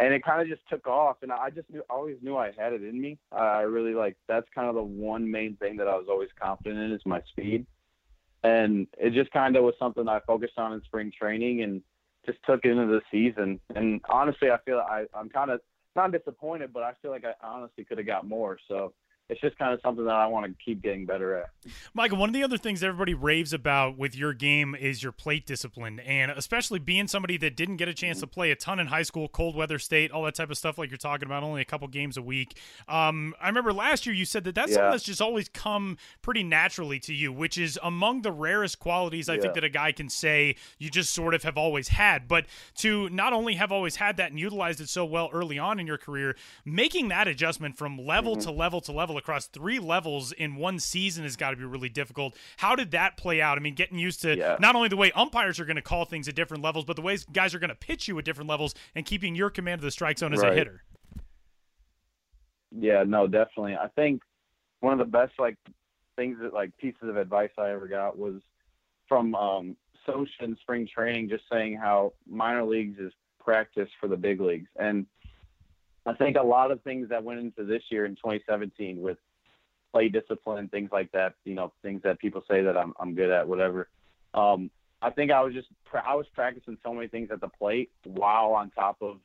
[0.00, 2.72] and it kind of just took off and i just knew, always knew i had
[2.72, 3.18] it in me.
[3.32, 6.30] Uh, i really like that's kind of the one main thing that i was always
[6.40, 7.66] confident in is my speed.
[8.42, 11.82] And it just kind of was something i focused on in spring training and
[12.26, 13.60] just took into the season.
[13.74, 15.60] And honestly i feel I, i'm kind of
[15.96, 18.58] not disappointed but i feel like i honestly could have got more.
[18.68, 18.94] So
[19.30, 21.50] it's just kind of something that I want to keep getting better at.
[21.94, 25.46] Michael, one of the other things everybody raves about with your game is your plate
[25.46, 28.88] discipline, and especially being somebody that didn't get a chance to play a ton in
[28.88, 31.60] high school, cold weather state, all that type of stuff, like you're talking about, only
[31.60, 32.58] a couple games a week.
[32.88, 34.76] Um, I remember last year you said that that's yeah.
[34.76, 39.28] something that's just always come pretty naturally to you, which is among the rarest qualities
[39.28, 39.42] I yeah.
[39.42, 42.26] think that a guy can say you just sort of have always had.
[42.26, 42.46] But
[42.78, 45.86] to not only have always had that and utilized it so well early on in
[45.86, 48.48] your career, making that adjustment from level mm-hmm.
[48.48, 51.88] to level to level across three levels in one season has got to be really
[51.88, 52.34] difficult.
[52.56, 53.56] How did that play out?
[53.56, 54.56] I mean, getting used to yeah.
[54.58, 57.02] not only the way umpires are going to call things at different levels, but the
[57.02, 59.82] ways guys are going to pitch you at different levels and keeping your command of
[59.82, 60.52] the strike zone as right.
[60.52, 60.82] a hitter.
[62.72, 63.76] Yeah, no, definitely.
[63.76, 64.22] I think
[64.80, 65.56] one of the best like
[66.16, 68.40] things that like pieces of advice I ever got was
[69.08, 74.16] from um Scioscia in spring training just saying how minor leagues is practice for the
[74.16, 74.68] big leagues.
[74.76, 75.06] And
[76.06, 79.18] I think a lot of things that went into this year in 2017 with
[79.92, 81.34] play discipline, things like that.
[81.44, 83.88] You know, things that people say that I'm I'm good at, whatever.
[84.34, 84.70] Um,
[85.02, 85.68] I think I was just
[86.06, 89.18] I was practicing so many things at the plate while on top of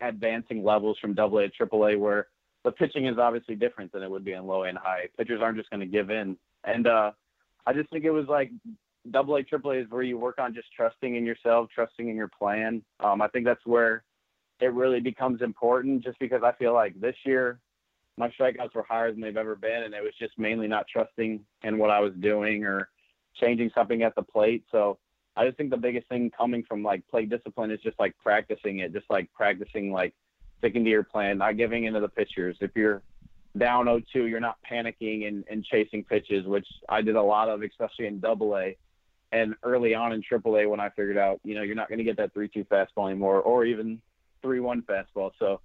[0.00, 2.28] advancing levels from Double A to Triple A, where
[2.64, 5.08] the pitching is obviously different than it would be in low and high.
[5.18, 7.12] Pitchers aren't just going to give in, and uh,
[7.66, 8.50] I just think it was like
[9.10, 12.16] Double A, Triple A is where you work on just trusting in yourself, trusting in
[12.16, 12.82] your plan.
[13.00, 14.04] Um, I think that's where
[14.62, 17.58] it really becomes important, just because I feel like this year
[18.16, 21.40] my strikeouts were higher than they've ever been, and it was just mainly not trusting
[21.64, 22.88] in what I was doing or
[23.40, 24.64] changing something at the plate.
[24.70, 24.98] So
[25.36, 28.80] I just think the biggest thing coming from like plate discipline is just like practicing
[28.80, 30.14] it, just like practicing like
[30.58, 32.56] sticking to your plan, not giving into the pitchers.
[32.60, 33.02] If you're
[33.58, 37.62] down 0-2, you're not panicking and, and chasing pitches, which I did a lot of,
[37.62, 38.76] especially in Double A
[39.32, 41.98] and early on in Triple A when I figured out, you know, you're not going
[41.98, 44.00] to get that 3-2 fastball anymore, or even
[44.44, 45.30] 3-1 fastball.
[45.38, 45.60] So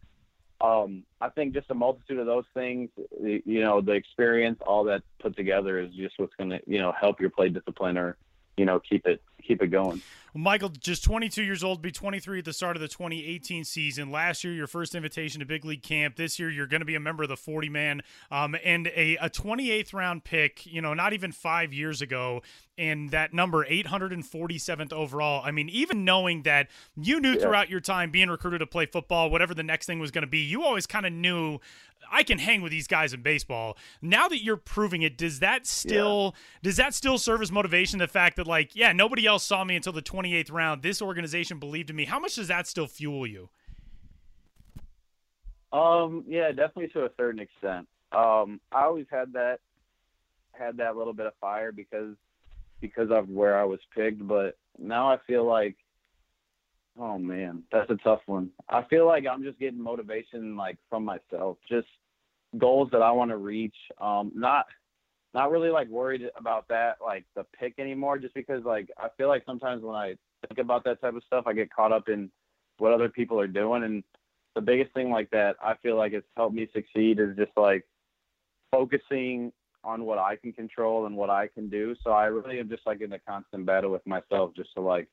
[0.61, 2.89] um, I think just a multitude of those things,
[3.21, 6.93] you know, the experience, all that put together is just what's going to, you know,
[6.99, 8.17] help your play discipline or,
[8.57, 10.01] you know, keep it keep it going.
[10.33, 14.11] Michael, just 22 years old, be 23 at the start of the 2018 season.
[14.11, 16.15] Last year, your first invitation to big league camp.
[16.15, 19.17] This year, you're going to be a member of the 40 man um, and a,
[19.17, 22.43] a 28th round pick, you know, not even five years ago.
[22.77, 25.41] And that number, 847th overall.
[25.43, 27.39] I mean, even knowing that you knew yeah.
[27.39, 30.27] throughout your time being recruited to play football, whatever the next thing was going to
[30.27, 31.59] be, you always kind of knew
[32.11, 33.77] I can hang with these guys in baseball.
[34.01, 36.59] Now that you're proving it, does that still yeah.
[36.63, 37.99] does that still serve as motivation?
[37.99, 40.81] The fact that like, yeah, nobody else saw me until the 28th round.
[40.81, 42.05] This organization believed in me.
[42.05, 43.49] How much does that still fuel you?
[45.71, 47.87] Um, yeah, definitely to a certain extent.
[48.11, 49.59] Um, I always had that
[50.53, 52.15] had that little bit of fire because
[52.79, 55.75] because of where I was picked, but now I feel like
[56.99, 58.49] Oh man, that's a tough one.
[58.69, 61.87] I feel like I'm just getting motivation like from myself, just
[62.57, 63.75] goals that I want to reach.
[64.01, 64.65] Um, not
[65.33, 69.27] not really like worried about that like the pick anymore, just because like I feel
[69.27, 70.15] like sometimes when I
[70.47, 72.31] think about that type of stuff, I get caught up in
[72.79, 74.03] what other people are doing, and
[74.55, 77.85] the biggest thing like that I feel like it's helped me succeed is just like
[78.71, 79.51] focusing
[79.83, 81.95] on what I can control and what I can do.
[82.03, 85.07] So I really am just like in a constant battle with myself, just to like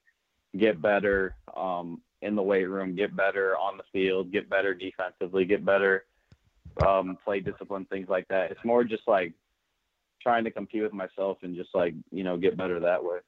[0.56, 5.44] get better um, in the weight room, get better on the field, get better defensively,
[5.44, 6.04] get better
[6.86, 8.50] um, play discipline, things like that.
[8.50, 9.32] It's more just like
[10.22, 13.18] trying to compete with myself and just like you know get better that way.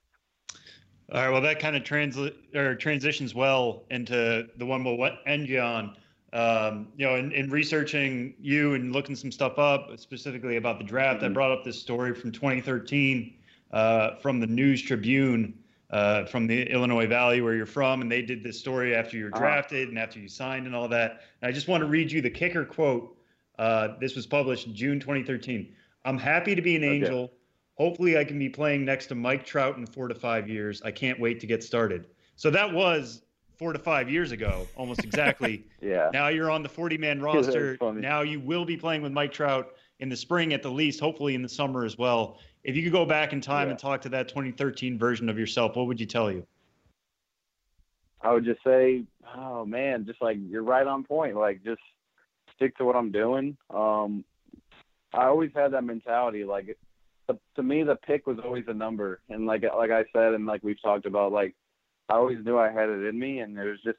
[1.12, 1.30] All right.
[1.30, 5.96] Well, that kind of transla- or transitions well into the one we'll end you on.
[6.32, 10.84] Um, you know, in, in, researching you and looking some stuff up, specifically about the
[10.84, 11.26] draft, mm-hmm.
[11.26, 13.36] I brought up this story from 2013
[13.70, 15.54] uh, from the News Tribune
[15.90, 19.24] uh, from the Illinois Valley where you're from, and they did this story after you
[19.24, 19.40] were uh-huh.
[19.40, 21.22] drafted and after you signed and all that.
[21.40, 23.16] And I just want to read you the kicker quote.
[23.58, 25.74] Uh, this was published June 2013.
[26.04, 26.94] I'm happy to be an okay.
[26.94, 27.32] angel.
[27.74, 30.82] Hopefully, I can be playing next to Mike Trout in four to five years.
[30.82, 32.06] I can't wait to get started.
[32.36, 33.22] So that was
[33.56, 35.64] four to five years ago, almost exactly.
[35.80, 36.10] yeah.
[36.12, 37.78] Now you're on the 40 man roster.
[37.80, 41.34] now you will be playing with Mike Trout in the spring at the least, hopefully
[41.34, 42.38] in the summer as well.
[42.66, 43.70] If you could go back in time yeah.
[43.70, 46.44] and talk to that 2013 version of yourself, what would you tell you?
[48.20, 49.04] I would just say,
[49.36, 51.36] oh man, just like you're right on point.
[51.36, 51.80] Like just
[52.56, 53.56] stick to what I'm doing.
[53.70, 54.24] Um,
[55.14, 56.42] I always had that mentality.
[56.42, 56.76] Like
[57.54, 60.64] to me, the pick was always a number, and like like I said, and like
[60.64, 61.54] we've talked about, like
[62.08, 63.98] I always knew I had it in me, and it was just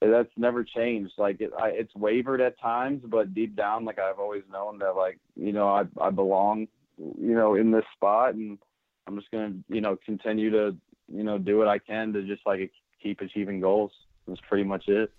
[0.00, 1.12] that's never changed.
[1.18, 4.96] Like it, I, it's wavered at times, but deep down, like I've always known that,
[4.96, 6.66] like you know, I I belong
[6.98, 8.58] you know, in this spot, and
[9.06, 10.76] I'm just gonna, you know, continue to,
[11.12, 12.72] you know, do what I can to just like
[13.02, 13.92] keep achieving goals.
[14.26, 15.12] That's pretty much it.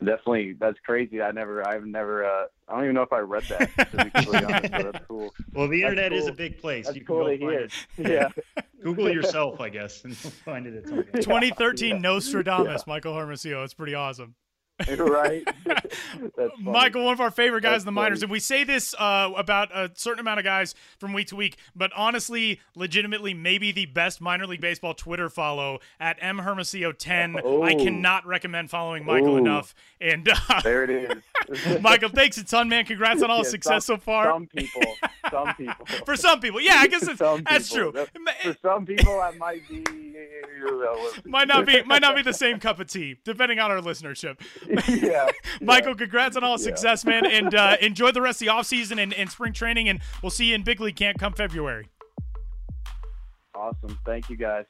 [0.00, 1.20] Definitely, that's crazy.
[1.20, 3.90] I never, I've never, uh, I don't even know if I read that.
[3.90, 5.34] To be completely honest, that's cool.
[5.52, 6.18] Well, the internet cool.
[6.20, 6.86] is a big place.
[6.86, 7.50] That's you cool to hear.
[7.50, 7.72] It.
[7.98, 8.28] Yeah.
[8.82, 10.76] Google yourself, I guess, and you'll find it.
[10.76, 11.98] At 2013 yeah.
[11.98, 12.92] Nostradamus, yeah.
[12.92, 13.64] Michael Hermosillo.
[13.64, 14.36] It's pretty awesome.
[14.98, 15.42] right?
[16.60, 18.26] Michael, one of our favorite guys That's in the minors, funny.
[18.26, 21.56] and we say this uh, about a certain amount of guys from week to week,
[21.74, 27.40] but honestly, legitimately, maybe the best minor league baseball Twitter follow at M Hermosillo 10.
[27.42, 27.62] Oh.
[27.62, 29.74] I cannot recommend following Michael enough.
[30.00, 31.80] And uh, there it is.
[31.80, 32.84] Michael, thanks a ton, man.
[32.84, 34.26] Congrats on all yeah, success some, so far.
[34.26, 34.82] Some people,
[35.30, 35.86] some people.
[36.06, 37.92] For some people, yeah, I guess it's, that's true.
[37.92, 39.84] For some people, that might be
[41.24, 44.38] might not be might not be the same cup of tea, depending on our listenership.
[44.88, 45.28] yeah.
[45.60, 49.14] Michael, congrats on all success, man, and uh, enjoy the rest of the offseason and,
[49.14, 51.88] and spring training, and we'll see you in big league camp come February.
[53.54, 53.98] Awesome.
[54.04, 54.66] Thank you, guys.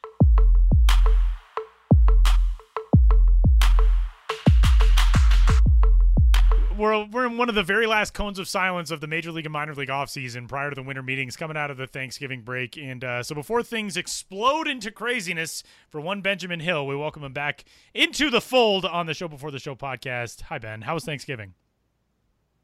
[6.79, 9.45] We're we're in one of the very last cones of silence of the major league
[9.45, 12.79] and minor league offseason prior to the winter meetings coming out of the Thanksgiving break.
[12.79, 17.33] And uh, so before things explode into craziness for one Benjamin Hill, we welcome him
[17.33, 17.65] back
[17.95, 20.43] into the fold on the Show Before the Show podcast.
[20.43, 21.55] Hi Ben, how was Thanksgiving?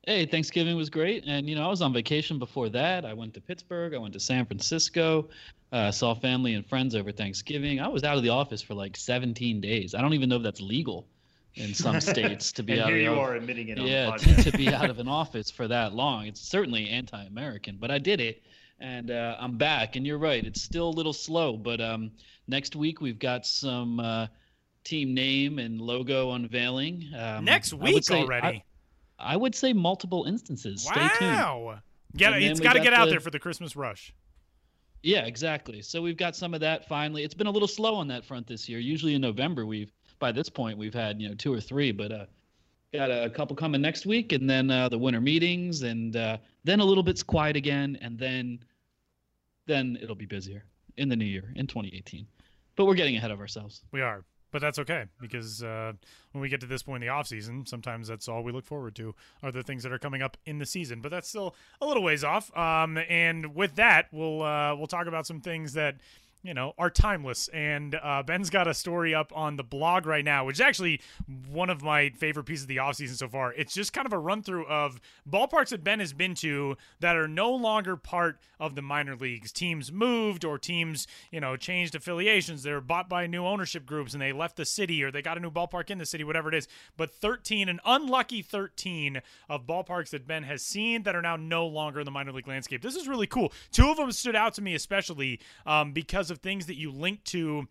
[0.07, 3.05] Hey, Thanksgiving was great, and you know I was on vacation before that.
[3.05, 5.29] I went to Pittsburgh, I went to San Francisco,
[5.73, 7.81] uh, saw family and friends over Thanksgiving.
[7.81, 9.95] I was out of the office for like 17 days.
[9.95, 11.07] I don't even know if that's legal
[11.57, 13.79] in some states to be and out here of you are admitting it.
[13.79, 16.27] yeah on the to, to be out of an office for that long.
[16.27, 18.43] It's certainly anti-American, but I did it,
[18.81, 19.97] and uh, I'm back.
[19.97, 22.11] And you're right, it's still a little slow, but um,
[22.49, 24.27] next week we've got some uh,
[24.85, 27.05] team name and logo unveiling.
[27.17, 28.47] Um, Next I week say- already.
[28.47, 30.83] I, I would say multiple instances.
[30.83, 31.33] Stay tuned.
[31.33, 31.79] wow.
[32.17, 34.13] Get, And then it's got to got get out the- there for the Christmas rush.
[35.05, 35.83] Yeah, exactly.
[35.83, 37.25] So we've got some of that finally.
[37.25, 38.79] It's been a little slow on that front this year.
[38.79, 42.13] Usually in November, we've by this point we've had you know two or three, but
[42.13, 42.27] uh,
[42.93, 46.81] got a couple coming next week, and then uh, the winter meetings, and uh, then
[46.81, 48.61] a little bit's quiet again, and then
[49.67, 50.65] then it'll be busier
[50.97, 52.27] in the new year in 2018.
[52.77, 53.83] But we're getting ahead of ourselves.
[53.93, 54.25] We are.
[54.55, 55.95] But that's okay because uh,
[56.31, 58.65] when we get to this point in the off season, sometimes that's all we look
[58.65, 59.13] forward to
[59.43, 61.01] are the things that are coming up in the season.
[61.01, 62.57] But that's still a little ways off.
[62.57, 65.97] Um, and with that, we'll uh, we'll talk about some things that
[66.45, 67.49] you know are timeless.
[67.49, 71.01] And uh, Ben's got a story up on the blog right now, which is actually
[71.51, 73.53] one of my favorite pieces of the offseason so far.
[73.55, 77.17] It's just kind of a run through of ballparks that Ben has been to that
[77.17, 79.51] are no longer part of the minor leagues.
[79.51, 82.63] Teams moved or teams, you know, changed affiliations.
[82.63, 85.39] They were bought by new ownership groups and they left the city or they got
[85.39, 86.69] a new ballpark in the city, whatever it is.
[86.97, 91.67] But 13, an unlucky 13 of ballparks that Ben has seen that are now no
[91.67, 92.83] longer in the minor league landscape.
[92.83, 93.53] This is really cool.
[93.73, 97.25] Two of them stood out to me especially um, because of things that you link
[97.25, 97.69] to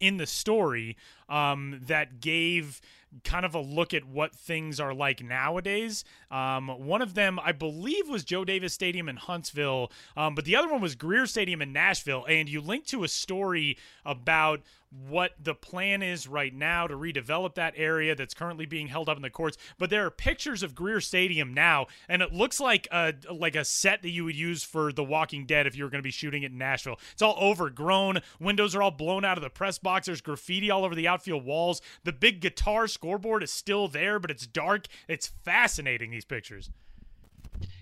[0.00, 0.96] in the story
[1.28, 2.80] um, that gave
[3.24, 6.04] kind of a look at what things are like nowadays.
[6.30, 10.56] Um, one of them, I believe, was Joe Davis Stadium in Huntsville, um, but the
[10.56, 12.24] other one was Greer Stadium in Nashville.
[12.28, 14.62] And you link to a story about
[15.08, 19.16] what the plan is right now to redevelop that area that's currently being held up
[19.16, 19.56] in the courts.
[19.78, 23.64] But there are pictures of Greer Stadium now, and it looks like a like a
[23.64, 26.10] set that you would use for The Walking Dead if you were going to be
[26.10, 26.98] shooting it in Nashville.
[27.12, 28.20] It's all overgrown.
[28.38, 30.06] Windows are all blown out of the press box.
[30.06, 31.80] There's graffiti all over the outfield walls.
[32.04, 34.86] The big guitar scoreboard is still there, but it's dark.
[35.08, 36.12] It's fascinating.
[36.12, 36.70] These pictures.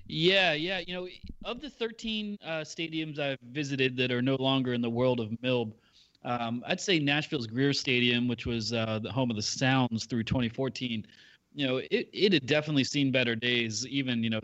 [0.07, 0.81] Yeah, yeah.
[0.87, 1.09] You know,
[1.45, 5.29] of the 13 uh, stadiums I've visited that are no longer in the world of
[5.45, 5.73] MILB,
[6.25, 10.25] um, I'd say Nashville's Greer Stadium, which was uh, the home of the Sounds through
[10.25, 11.07] 2014.
[11.55, 14.41] You know, it, it had definitely seen better days, even you know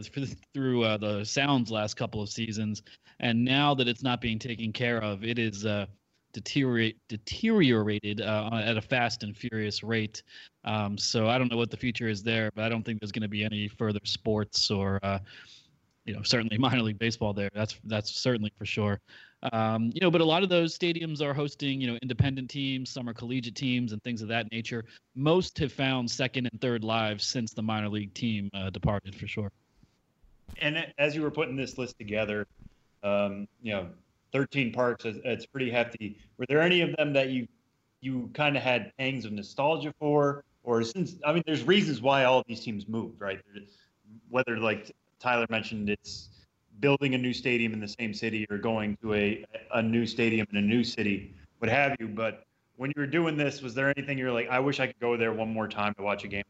[0.52, 2.82] through uh, the Sounds last couple of seasons.
[3.20, 5.86] And now that it's not being taken care of, it is uh,
[6.36, 10.22] deteriorate deteriorated uh, at a fast and furious rate.
[10.64, 13.10] Um, so I don't know what the future is there, but I don't think there's
[13.10, 15.18] going to be any further sports or uh,
[16.04, 17.48] you know certainly minor league baseball there.
[17.54, 19.00] That's that's certainly for sure.
[19.52, 22.90] Um, you know, but a lot of those stadiums are hosting you know independent teams,
[22.90, 24.84] some are collegiate teams, and things of that nature.
[25.14, 29.26] Most have found second and third lives since the minor league team uh, departed for
[29.26, 29.50] sure.
[30.60, 32.46] And as you were putting this list together,
[33.02, 33.88] um, you know,
[34.36, 36.18] 13 parks, it's, pretty hefty.
[36.36, 37.48] Were there any of them that you
[38.02, 42.24] you kind of had pangs of nostalgia for, or since I mean, there's reasons why
[42.24, 43.40] all these teams moved, right?
[44.28, 46.28] Whether like Tyler mentioned, it's
[46.80, 50.46] building a new stadium in the same city or going to a a new stadium
[50.50, 52.06] in a new city, what have you.
[52.06, 52.44] But
[52.76, 55.16] when you were doing this, was there anything you're like, I wish I could go
[55.16, 56.44] there one more time to watch a game?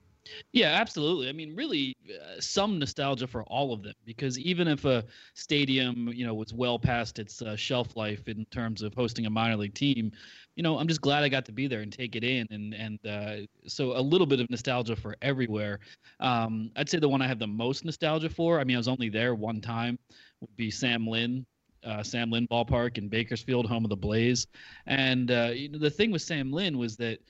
[0.52, 1.28] Yeah, absolutely.
[1.28, 5.04] I mean, really, uh, some nostalgia for all of them because even if a
[5.34, 9.30] stadium, you know, was well past its uh, shelf life in terms of hosting a
[9.30, 10.10] minor league team,
[10.56, 12.74] you know, I'm just glad I got to be there and take it in, and
[12.74, 15.80] and uh, so a little bit of nostalgia for everywhere.
[16.20, 18.58] Um, I'd say the one I have the most nostalgia for.
[18.60, 19.98] I mean, I was only there one time.
[20.40, 21.46] Would be Sam Lynn.
[21.84, 24.48] Uh, Sam Lynn Ballpark in Bakersfield, home of the Blaze,
[24.86, 27.20] and uh, you know, the thing with Sam Lynn was that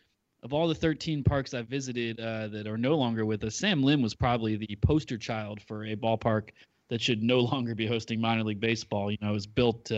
[0.43, 3.83] of all the 13 parks I visited uh, that are no longer with us, Sam
[3.83, 6.51] Lynn was probably the poster child for a ballpark
[6.89, 9.11] that should no longer be hosting minor league baseball.
[9.11, 9.91] You know, it was built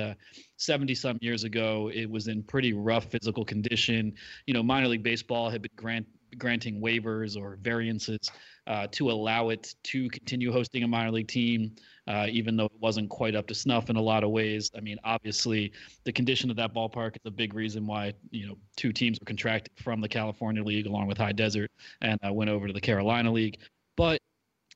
[0.56, 1.90] 70 uh, some years ago.
[1.92, 4.14] It was in pretty rough physical condition.
[4.46, 8.30] You know, minor league baseball had been grant, granting waivers or variances
[8.68, 11.74] uh, to allow it to continue hosting a minor league team,
[12.06, 14.70] uh, even though it wasn't quite up to snuff in a lot of ways.
[14.76, 15.72] I mean, obviously,
[16.04, 19.24] the condition of that ballpark is a big reason why you know two teams were
[19.24, 21.70] contracted from the California League along with High Desert
[22.02, 23.58] and uh, went over to the Carolina League.
[23.96, 24.20] But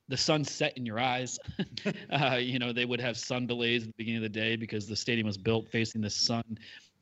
[0.08, 1.38] the sun set in your eyes.
[2.10, 4.86] uh, you know, they would have sun delays at the beginning of the day because
[4.86, 6.58] the stadium was built facing the sun.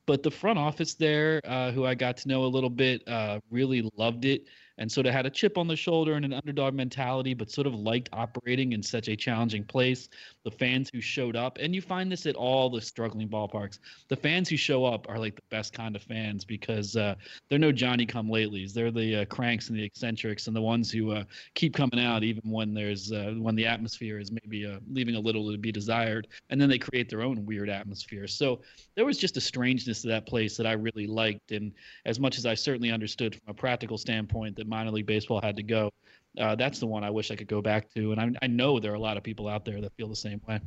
[0.07, 3.39] But the front office there, uh, who I got to know a little bit, uh,
[3.51, 4.45] really loved it
[4.81, 7.67] and sort of had a chip on the shoulder and an underdog mentality, but sort
[7.67, 10.09] of liked operating in such a challenging place.
[10.43, 13.79] The fans who showed up, and you find this at all the struggling ballparks,
[14.09, 17.15] the fans who show up are like the best kind of fans because uh,
[17.49, 18.73] they're no Johnny come latelys.
[18.73, 21.25] They're the uh, cranks and the eccentrics and the ones who uh,
[21.55, 25.21] keep coming out even when there's uh, when the atmosphere is maybe uh, leaving a
[25.21, 28.27] little to be desired, and then they create their own weird atmosphere.
[28.27, 28.63] So
[28.95, 31.73] there was just a strangeness to that place that I really liked, and
[32.07, 35.57] as much as I certainly understood from a practical standpoint that minor league baseball had
[35.57, 35.93] to go.
[36.39, 38.79] Uh, that's the one I wish I could go back to, and I, I know
[38.79, 40.61] there are a lot of people out there that feel the same way.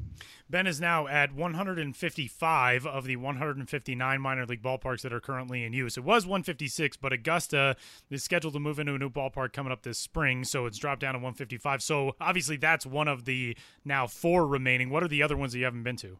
[0.49, 5.71] Ben is now at 155 of the 159 minor league ballparks that are currently in
[5.71, 5.95] use.
[5.97, 7.77] It was 156, but Augusta
[8.09, 10.99] is scheduled to move into a new ballpark coming up this spring, so it's dropped
[10.99, 11.81] down to 155.
[11.81, 14.89] So obviously that's one of the now four remaining.
[14.89, 16.19] What are the other ones that you haven't been to?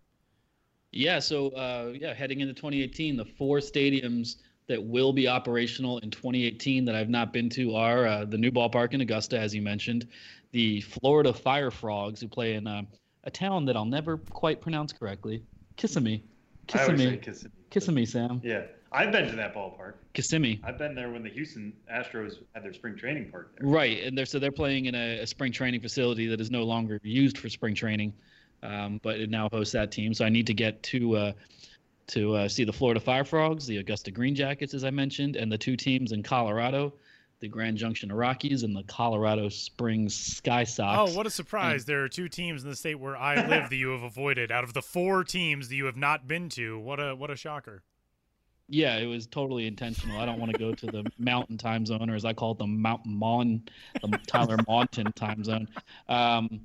[0.93, 4.37] Yeah, so uh, yeah, heading into 2018, the four stadiums
[4.67, 8.51] that will be operational in 2018 that I've not been to are uh, the new
[8.51, 10.07] ballpark in Augusta, as you mentioned,
[10.51, 12.83] the Florida Fire Frogs, who play in uh,
[13.23, 15.43] a town that I'll never quite pronounce correctly,
[15.75, 16.23] Kissimmee.
[16.67, 17.17] Kissimmee.
[17.17, 17.51] Kissimmee.
[17.69, 18.39] Kissimmee, Sam.
[18.43, 19.95] Yeah, I've been to that ballpark.
[20.13, 20.61] Kissimmee.
[20.63, 23.67] I've been there when the Houston Astros had their spring training park there.
[23.67, 26.63] Right, and they're so they're playing in a, a spring training facility that is no
[26.63, 28.13] longer used for spring training,
[28.61, 30.13] um, but it now hosts that team.
[30.13, 31.31] So I need to get to uh,
[32.07, 35.51] to uh, see the Florida Fire Frogs, the Augusta Green Jackets, as I mentioned, and
[35.51, 36.93] the two teams in Colorado,
[37.39, 41.11] the Grand Junction Rockies and the Colorado Springs Sky Sox.
[41.11, 41.81] Oh, what a surprise!
[41.81, 44.51] And, there are two teams in the state where I live that you have avoided.
[44.51, 47.35] Out of the four teams that you have not been to, what a what a
[47.35, 47.83] shocker!
[48.69, 50.19] Yeah, it was totally intentional.
[50.19, 52.59] I don't want to go to the Mountain Time Zone, or as I call it,
[52.59, 53.61] the Mountain Mon,
[54.01, 55.67] the Tyler Mountain Time Zone.
[56.07, 56.61] Um,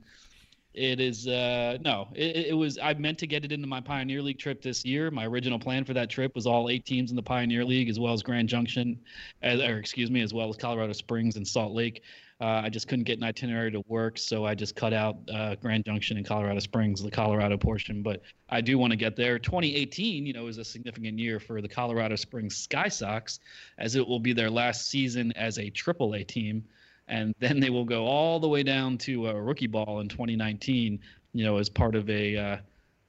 [0.78, 2.78] it is uh, no, it, it, was.
[2.78, 5.10] I meant to get it into my Pioneer League trip this year.
[5.10, 7.98] My original plan for that trip was all eight teams in the Pioneer League, as
[7.98, 8.98] well as Grand Junction,
[9.42, 12.02] as, or excuse me, as well as Colorado Springs and Salt Lake.
[12.40, 15.56] Uh, I just couldn't get an itinerary to work, so I just cut out uh,
[15.56, 18.00] Grand Junction and Colorado Springs, the Colorado portion.
[18.00, 19.40] But I do want to get there.
[19.40, 23.40] 2018, you know, is a significant year for the Colorado Springs Sky Sox,
[23.78, 26.64] as it will be their last season as a AAA team
[27.08, 31.00] and then they will go all the way down to a rookie ball in 2019.
[31.34, 32.56] You know, as part of a uh,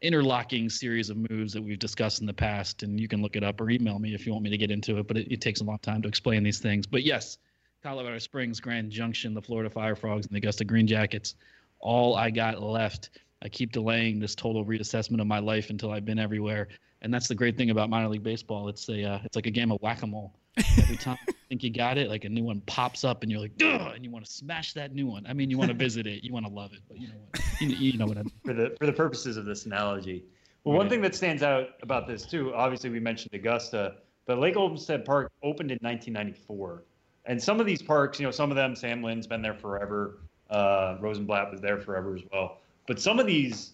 [0.01, 2.83] interlocking series of moves that we've discussed in the past.
[2.83, 4.71] And you can look it up or email me if you want me to get
[4.71, 5.07] into it.
[5.07, 6.85] But it, it takes a long time to explain these things.
[6.85, 7.37] But yes,
[7.83, 11.35] Colorado Springs, Grand Junction, the Florida Fire Frogs, and the Augusta Green Jackets.
[11.79, 13.09] All I got left.
[13.41, 16.67] I keep delaying this total reassessment of my life until I've been everywhere.
[17.01, 18.67] And that's the great thing about minor league baseball.
[18.67, 20.33] It's a uh, it's like a game of whack a mole.
[20.77, 23.41] Every time you think you got it, like a new one pops up, and you're
[23.41, 23.91] like, Duh!
[23.95, 25.25] and you want to smash that new one.
[25.27, 27.13] I mean, you want to visit it, you want to love it, but you know
[27.29, 27.61] what?
[27.61, 28.33] You, you know what I mean.
[28.45, 30.25] For the for the purposes of this analogy,
[30.63, 33.95] well, one thing that stands out about this too, obviously we mentioned Augusta,
[34.25, 36.83] but Lake Olmsted Park opened in 1994,
[37.25, 40.19] and some of these parks, you know, some of them, Sam Lynn's been there forever,
[40.49, 43.71] uh, Rosenblatt was there forever as well, but some of these,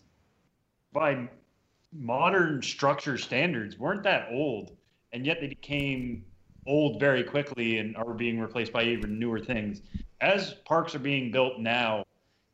[0.93, 1.27] by
[1.91, 4.75] modern structure standards, weren't that old,
[5.11, 6.23] and yet they became
[6.65, 9.81] old very quickly and are being replaced by even newer things.
[10.21, 12.05] As parks are being built now,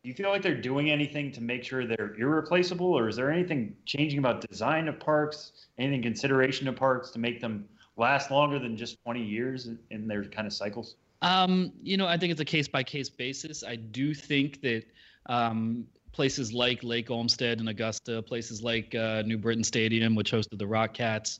[0.03, 3.31] do you feel like they're doing anything to make sure they're irreplaceable, or is there
[3.31, 8.57] anything changing about design of parks, anything consideration of parks to make them last longer
[8.57, 10.95] than just 20 years in their kind of cycles?
[11.21, 13.63] Um, you know, I think it's a case by case basis.
[13.63, 14.85] I do think that
[15.27, 20.57] um, places like Lake Olmsted and Augusta, places like uh, New Britain Stadium, which hosted
[20.57, 21.39] the Rock Cats,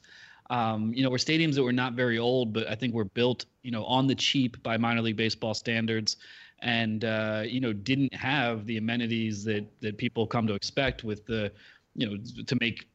[0.51, 3.45] um, you know, were stadiums that were not very old, but I think were built,
[3.63, 6.17] you know, on the cheap by minor league baseball standards,
[6.59, 11.25] and uh, you know, didn't have the amenities that that people come to expect with
[11.25, 11.53] the,
[11.95, 12.89] you know, to make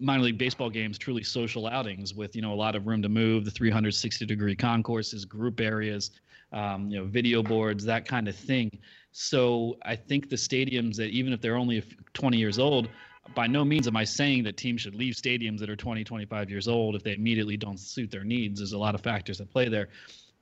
[0.00, 3.10] minor league baseball games truly social outings with you know a lot of room to
[3.10, 6.12] move, the 360 degree concourses, group areas,
[6.54, 8.70] um, you know, video boards, that kind of thing.
[9.12, 11.84] So I think the stadiums that even if they're only
[12.14, 12.88] 20 years old
[13.34, 16.50] by no means am I saying that teams should leave stadiums that are 20, 25
[16.50, 18.60] years old if they immediately don't suit their needs.
[18.60, 19.88] There's a lot of factors that play there.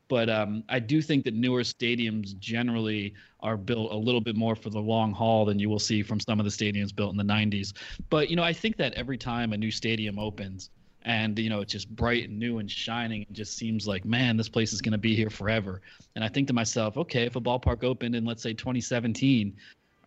[0.08, 4.56] But um, I do think that newer stadiums generally are built a little bit more
[4.56, 7.16] for the long haul than you will see from some of the stadiums built in
[7.16, 7.72] the 90s.
[8.08, 10.70] But, you know, I think that every time a new stadium opens,
[11.02, 14.36] and you know it's just bright and new and shining it just seems like man
[14.36, 15.80] this place is going to be here forever
[16.14, 19.56] and i think to myself okay if a ballpark opened in let's say 2017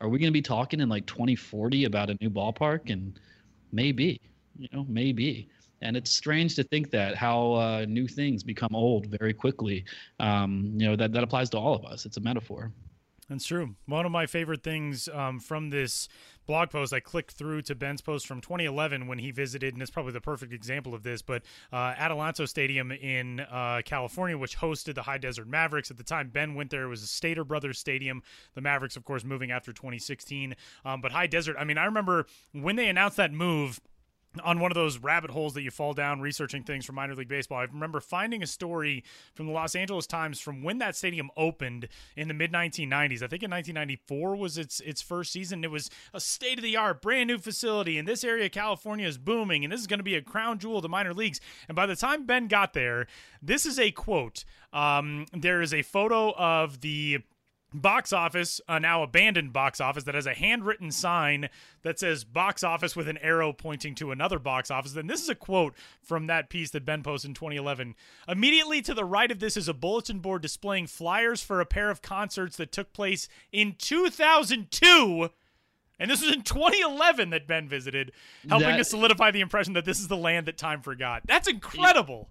[0.04, 2.92] are we going to be talking in like 2040 about a new ballpark?
[2.92, 3.18] And
[3.72, 4.20] maybe,
[4.58, 5.48] you know, maybe.
[5.82, 9.86] And it's strange to think that how uh, new things become old very quickly.
[10.20, 12.06] Um, you know, that, that applies to all of us.
[12.06, 12.72] It's a metaphor.
[13.30, 13.76] That's true.
[13.86, 16.08] One of my favorite things um, from this
[16.46, 19.92] blog post, I clicked through to Ben's post from 2011 when he visited, and it's
[19.92, 21.22] probably the perfect example of this.
[21.22, 26.04] But uh, Adelanto Stadium in uh, California, which hosted the High Desert Mavericks at the
[26.04, 26.84] time, Ben went there.
[26.84, 28.24] It was a Stater Brothers Stadium.
[28.56, 30.56] The Mavericks, of course, moving after 2016.
[30.84, 33.80] Um, but High Desert, I mean, I remember when they announced that move
[34.44, 37.28] on one of those rabbit holes that you fall down researching things from minor league
[37.28, 37.60] baseball.
[37.60, 39.04] I remember finding a story
[39.36, 43.22] from the Los Angeles Times from when that stadium opened in the mid 1990s.
[43.22, 45.64] I think in 1994 was its its first season.
[45.64, 49.08] It was a state of the art, brand new facility, and this area of California
[49.08, 51.40] is booming, and this is going to be a crown jewel of the minor leagues.
[51.68, 53.08] And by the time Ben got there,
[53.42, 54.46] this is a quote.
[54.72, 57.20] Um, there is a photo of the
[57.74, 61.50] box office, a now abandoned box office that has a handwritten sign
[61.82, 64.94] that says box office with an arrow pointing to another box office.
[64.94, 67.96] Then this is a quote from that piece that Ben posted in 2011.
[68.28, 71.90] Immediately to the right of this is a bulletin board displaying flyers for a pair
[71.90, 75.30] of concerts that took place in 2002.
[76.00, 78.12] And this was in 2011 that Ben visited,
[78.50, 81.22] helping that, to solidify the impression that this is the land that time forgot.
[81.26, 82.30] That's incredible.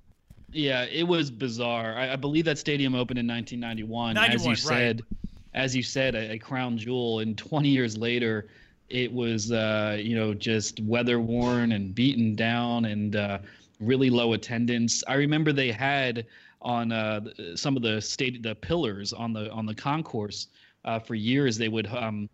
[0.50, 1.94] Yeah, it was bizarre.
[1.96, 4.14] I, I believe that stadium opened in 1991.
[4.14, 5.22] 91, as you said, right
[5.54, 7.20] as you said, a, a crown jewel.
[7.20, 8.48] And 20 years later,
[8.88, 13.38] it was uh, you know just weather worn and beaten down and uh,
[13.80, 15.02] really low attendance.
[15.08, 16.26] I remember they had
[16.60, 17.20] on uh,
[17.56, 20.48] some of the state the pillars on the on the concourse
[20.84, 21.56] uh, for years.
[21.56, 22.28] They would um,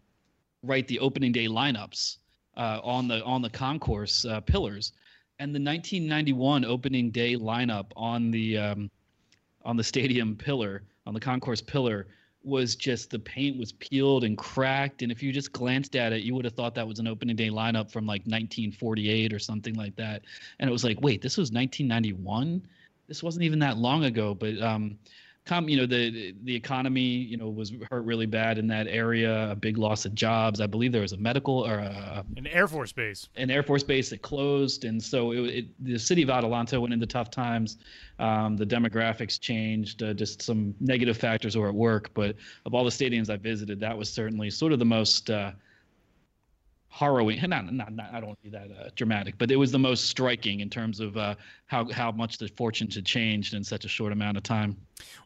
[0.62, 2.16] write the opening day lineups
[2.56, 4.92] uh, on the on the concourse uh, pillars,
[5.38, 8.90] and the 1991 opening day lineup on the um,
[9.64, 12.08] on the stadium pillar on the concourse pillar
[12.48, 16.22] was just the paint was peeled and cracked and if you just glanced at it
[16.22, 19.74] you would have thought that was an opening day lineup from like 1948 or something
[19.74, 20.22] like that.
[20.58, 22.66] And it was like wait this was 1991
[23.06, 24.98] this wasn't even that long ago but um
[25.66, 29.56] you know the the economy you know was hurt really bad in that area a
[29.56, 32.92] big loss of jobs i believe there was a medical or a, an air force
[32.92, 36.80] base an air force base that closed and so it, it, the city of adelanto
[36.80, 37.78] went into tough times
[38.18, 42.36] um, the demographics changed uh, just some negative factors were at work but
[42.66, 45.52] of all the stadiums i visited that was certainly sort of the most uh,
[46.90, 47.38] harrowing.
[47.48, 49.78] Not, not, not, I don't want to be that uh, dramatic, but it was the
[49.78, 51.34] most striking in terms of uh,
[51.68, 54.76] how how much the fortunes had changed in such a short amount of time.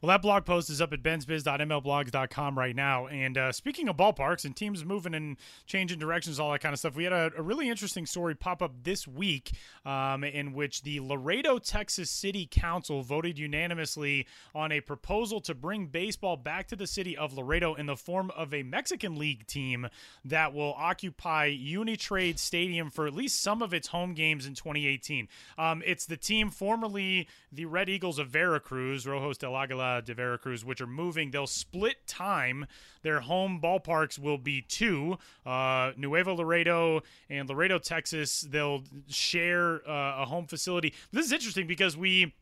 [0.00, 3.06] Well, that blog post is up at bensbiz.mlblogs.com right now.
[3.06, 6.78] And uh, speaking of ballparks and teams moving and changing directions, all that kind of
[6.78, 9.52] stuff, we had a, a really interesting story pop up this week
[9.86, 15.86] um, in which the Laredo, Texas City Council voted unanimously on a proposal to bring
[15.86, 19.88] baseball back to the city of Laredo in the form of a Mexican League team
[20.24, 25.28] that will occupy Unitrade Stadium for at least some of its home games in 2018.
[25.56, 30.64] Um, it's the team formerly the Red Eagles of Veracruz, Rojos del Aguila de Veracruz,
[30.64, 31.30] which are moving.
[31.30, 32.66] They'll split time.
[33.02, 38.42] Their home ballparks will be two uh, Nuevo Laredo and Laredo, Texas.
[38.42, 40.94] They'll share uh, a home facility.
[41.12, 42.34] This is interesting because we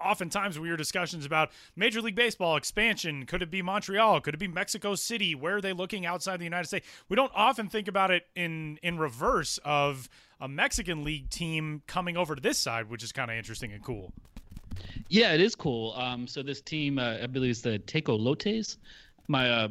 [0.00, 3.26] oftentimes we hear discussions about Major League Baseball expansion.
[3.26, 4.20] Could it be Montreal?
[4.20, 5.34] Could it be Mexico City?
[5.34, 6.86] Where are they looking outside the United States?
[7.08, 10.08] We don't often think about it in in reverse of
[10.40, 13.82] a Mexican League team coming over to this side, which is kind of interesting and
[13.82, 14.12] cool.
[15.08, 15.92] Yeah, it is cool.
[15.96, 18.78] Um, so this team, uh, I believe, is the Tecolotes.
[19.28, 19.68] My uh,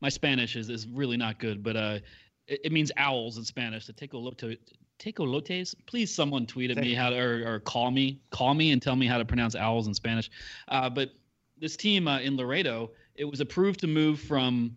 [0.00, 1.98] my Spanish is, is really not good, but uh,
[2.46, 3.86] it, it means owls in Spanish.
[3.86, 4.58] The Tecolotes.
[4.98, 5.74] Tecolotes.
[5.86, 8.96] Please, someone tweet at me how to, or, or, call me, call me and tell
[8.96, 10.28] me how to pronounce owls in Spanish.
[10.66, 11.10] Uh, but
[11.56, 14.76] this team uh, in Laredo, it was approved to move from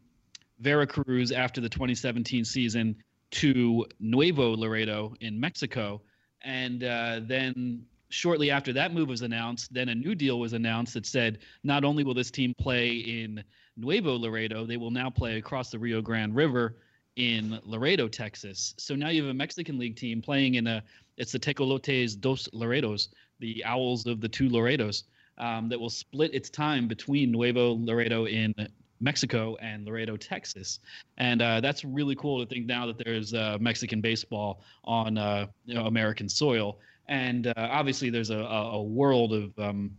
[0.59, 2.95] Veracruz after the 2017 season
[3.31, 6.01] to Nuevo Laredo in Mexico,
[6.43, 10.93] and uh, then shortly after that move was announced, then a new deal was announced
[10.93, 13.43] that said not only will this team play in
[13.77, 16.75] Nuevo Laredo, they will now play across the Rio Grande River
[17.15, 18.73] in Laredo, Texas.
[18.77, 20.83] So now you have a Mexican League team playing in a
[21.17, 23.09] it's the Tecolotes dos Laredos,
[23.39, 25.03] the Owls of the two Laredos,
[25.37, 28.53] um, that will split its time between Nuevo Laredo in
[29.01, 30.79] Mexico and Laredo, Texas,
[31.17, 35.47] and uh, that's really cool to think now that there's uh, Mexican baseball on uh,
[35.65, 39.91] you know, American soil, and uh, obviously there's a, a world of um,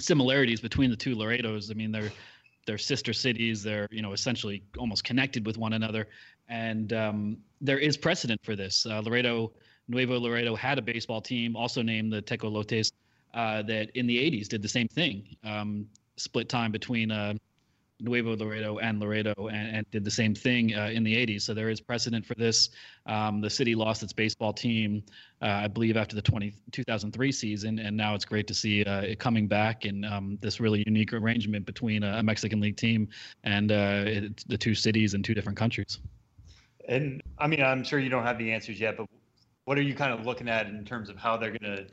[0.00, 1.70] similarities between the two Laredos.
[1.70, 2.12] I mean, they're
[2.66, 3.62] they're sister cities.
[3.62, 6.08] They're you know essentially almost connected with one another,
[6.48, 8.86] and um, there is precedent for this.
[8.86, 9.52] Uh, Laredo,
[9.88, 12.92] Nuevo Laredo had a baseball team, also named the Tecolotes,
[13.34, 15.36] uh, that in the '80s did the same thing.
[15.44, 15.86] Um,
[16.16, 17.34] split time between uh,
[18.00, 21.42] Nuevo Laredo and Laredo and, and did the same thing uh, in the 80s.
[21.42, 22.70] So there is precedent for this.
[23.06, 25.02] Um, the city lost its baseball team,
[25.42, 29.00] uh, I believe, after the 20, 2003 season, and now it's great to see uh,
[29.00, 33.08] it coming back and um, this really unique arrangement between a, Mexican League team
[33.44, 35.98] and uh, it, the two cities and two different countries.
[36.88, 39.06] And I mean, I'm sure you don't have the answers yet, but
[39.64, 41.86] what are you kind of looking at in terms of how they're going to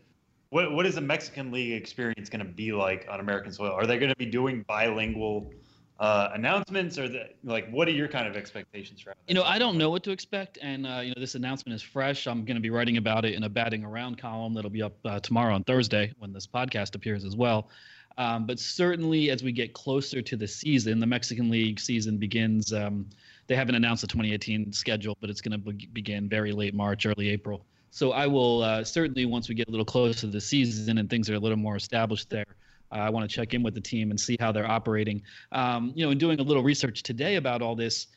[0.50, 3.72] what what is the Mexican League experience going to be like on American soil?
[3.72, 5.52] Are they going to be doing bilingual
[6.00, 9.58] uh, announcements or the, like what are your kind of expectations for you know i
[9.58, 12.28] don't know what to expect and uh, you know this announcement is fresh.
[12.28, 14.94] I'm going to be writing about it in a batting around column that'll be up
[15.06, 17.70] uh, tomorrow on thursday when this podcast appears as well.
[18.18, 22.74] Um, but certainly as we get closer to the season the mexican league season begins
[22.74, 23.08] um,
[23.48, 27.06] they haven't announced the 2018 schedule but it's going to be- begin very late march
[27.06, 27.66] early april.
[27.92, 31.10] So i will uh, certainly once we get a little closer to the season and
[31.10, 32.46] things are a little more established there
[32.92, 35.22] I want to check in with the team and see how they're operating.
[35.52, 38.08] Um, you know, in doing a little research today about all this,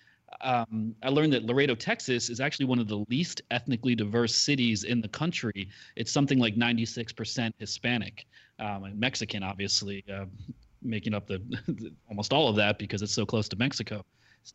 [0.43, 4.85] um, I learned that Laredo, Texas, is actually one of the least ethnically diverse cities
[4.85, 5.69] in the country.
[5.97, 8.27] It's something like 96% Hispanic
[8.59, 10.27] um, and Mexican, obviously, uh,
[10.83, 11.41] making up the
[12.09, 14.05] almost all of that because it's so close to Mexico.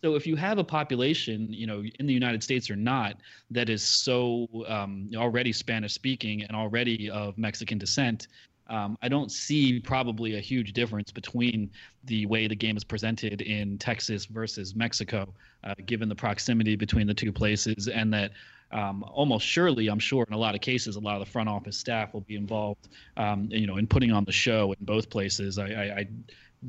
[0.02, 3.18] So if you have a population, you know, in the United States or not,
[3.52, 8.28] that is so um, already Spanish speaking and already of Mexican descent,
[8.68, 11.70] um, I don't see probably a huge difference between
[12.06, 15.34] the way the game is presented in Texas versus Mexico,
[15.64, 18.32] uh, given the proximity between the two places, and that
[18.72, 21.48] um, almost surely, I'm sure, in a lot of cases, a lot of the front
[21.48, 25.10] office staff will be involved, um, you know, in putting on the show in both
[25.10, 25.60] places.
[25.60, 26.08] I, I, I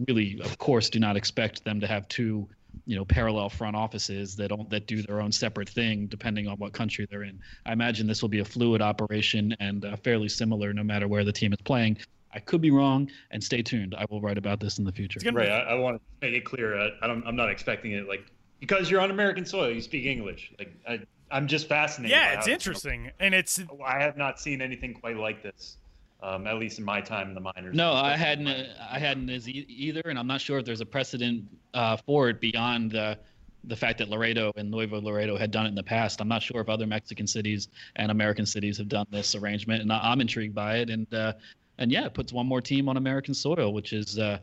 [0.06, 2.46] really, of course, do not expect them to have two
[2.86, 6.56] you know parallel front offices that don't that do their own separate thing depending on
[6.56, 7.40] what country they're in.
[7.66, 11.24] I imagine this will be a fluid operation and uh, fairly similar no matter where
[11.24, 11.98] the team is playing.
[12.32, 13.94] I could be wrong, and stay tuned.
[13.96, 15.20] I will write about this in the future.
[15.32, 15.48] Right.
[15.48, 16.76] I, I, want to make it clear.
[16.76, 17.24] I, I, don't.
[17.26, 18.26] I'm not expecting it like
[18.58, 20.52] because you're on American soil, you speak English.
[20.58, 21.00] Like I,
[21.30, 22.10] I'm just fascinated.
[22.10, 23.60] Yeah, it's interesting, and it's.
[23.84, 25.76] I have not seen anything quite like this
[26.24, 27.76] um, at least in my time in the minors.
[27.76, 28.48] No, I hadn't.
[28.48, 31.44] Uh, I hadn't as e- either, and I'm not sure if there's a precedent
[31.74, 33.18] uh, for it beyond the
[33.64, 36.20] the fact that Laredo and Nuevo Laredo had done it in the past.
[36.20, 39.92] I'm not sure if other Mexican cities and American cities have done this arrangement, and
[39.92, 40.90] I'm intrigued by it.
[40.90, 41.34] And uh,
[41.78, 44.18] and yeah, it puts one more team on American soil, which is.
[44.18, 44.38] Uh,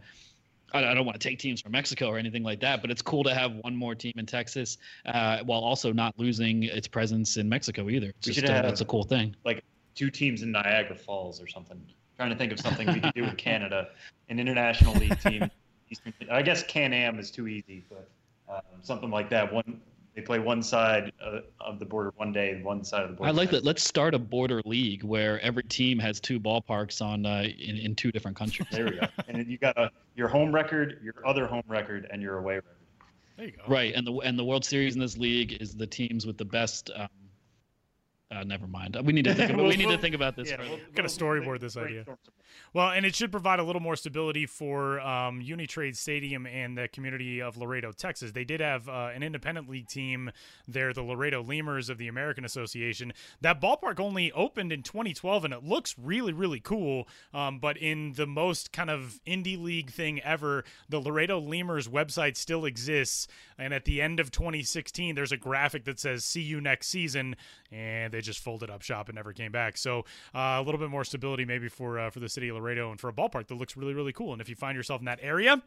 [0.73, 3.25] I don't want to take teams from Mexico or anything like that, but it's cool
[3.25, 7.49] to have one more team in Texas uh, while also not losing its presence in
[7.49, 8.13] Mexico either.
[8.19, 9.35] It's just, uh, that's a cool thing.
[9.43, 9.65] Like
[9.95, 11.77] two teams in Niagara Falls or something.
[11.77, 13.89] I'm trying to think of something we could do with Canada,
[14.29, 15.49] an international league team.
[16.31, 18.09] I guess Can Am is too easy, but
[18.49, 19.51] um, something like that.
[19.51, 19.81] One
[20.15, 23.15] they play one side uh, of the border one day and one side of the
[23.15, 23.29] border.
[23.29, 23.63] I like that.
[23.63, 27.95] Let's start a border league where every team has two ballparks on uh, in, in
[27.95, 28.67] two different countries.
[28.71, 29.07] There we go.
[29.29, 32.75] and you got a, your home record, your other home record, and your away record.
[33.37, 33.63] There you go.
[33.67, 36.45] Right, and the and the World Series in this league is the teams with the
[36.45, 37.07] best um,
[38.31, 38.97] uh, never mind.
[39.03, 40.49] We need to think about, we need to think about this.
[40.49, 42.05] Yeah, we'll, Got to storyboard this idea.
[42.73, 46.87] Well, and it should provide a little more stability for um, Unitrade Stadium and the
[46.87, 48.31] community of Laredo, Texas.
[48.31, 50.31] They did have uh, an independent league team
[50.67, 53.11] there, the Laredo Lemurs of the American Association.
[53.41, 57.09] That ballpark only opened in 2012, and it looks really, really cool.
[57.33, 62.37] Um, but in the most kind of indie league thing ever, the Laredo Lemurs website
[62.37, 63.27] still exists.
[63.57, 67.35] And at the end of 2016, there's a graphic that says "See you next season,"
[67.71, 69.77] and they just folded up shop and never came back.
[69.77, 72.91] So uh, a little bit more stability maybe for uh, for the city of Laredo
[72.91, 74.33] and for a ballpark that looks really really cool.
[74.33, 75.61] And if you find yourself in that area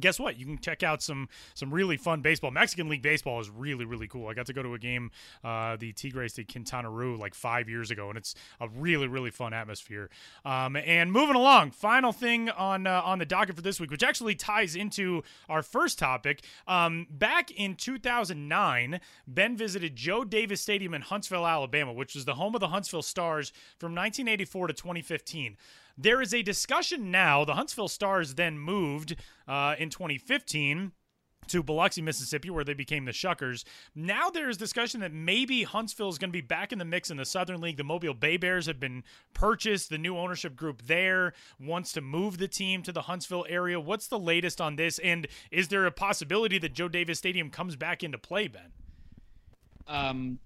[0.00, 0.38] guess what?
[0.38, 2.50] You can check out some some really fun baseball.
[2.50, 4.28] Mexican league baseball is really really cool.
[4.28, 5.10] I got to go to a game
[5.44, 9.30] uh, the tigres de quintana roo like five years ago and it's a really really
[9.30, 10.10] fun atmosphere.
[10.44, 14.02] Um, and moving along final thing on uh, on the docket for this week which
[14.02, 16.44] actually ties into our first topic.
[16.66, 22.34] Um, back in 2009 ben visited joe davis stadium in huntsville alabama which was the
[22.34, 25.56] home of the huntsville stars from 1984 to 2015
[25.96, 27.44] there is a discussion now.
[27.44, 29.16] The Huntsville Stars then moved
[29.46, 30.92] uh, in 2015
[31.48, 33.64] to Biloxi, Mississippi, where they became the Shuckers.
[33.94, 37.10] Now there is discussion that maybe Huntsville is going to be back in the mix
[37.10, 37.76] in the Southern League.
[37.76, 39.02] The Mobile Bay Bears have been
[39.34, 39.90] purchased.
[39.90, 43.80] The new ownership group there wants to move the team to the Huntsville area.
[43.80, 44.98] What's the latest on this?
[45.00, 48.72] And is there a possibility that Joe Davis Stadium comes back into play, Ben?
[49.88, 50.38] Um,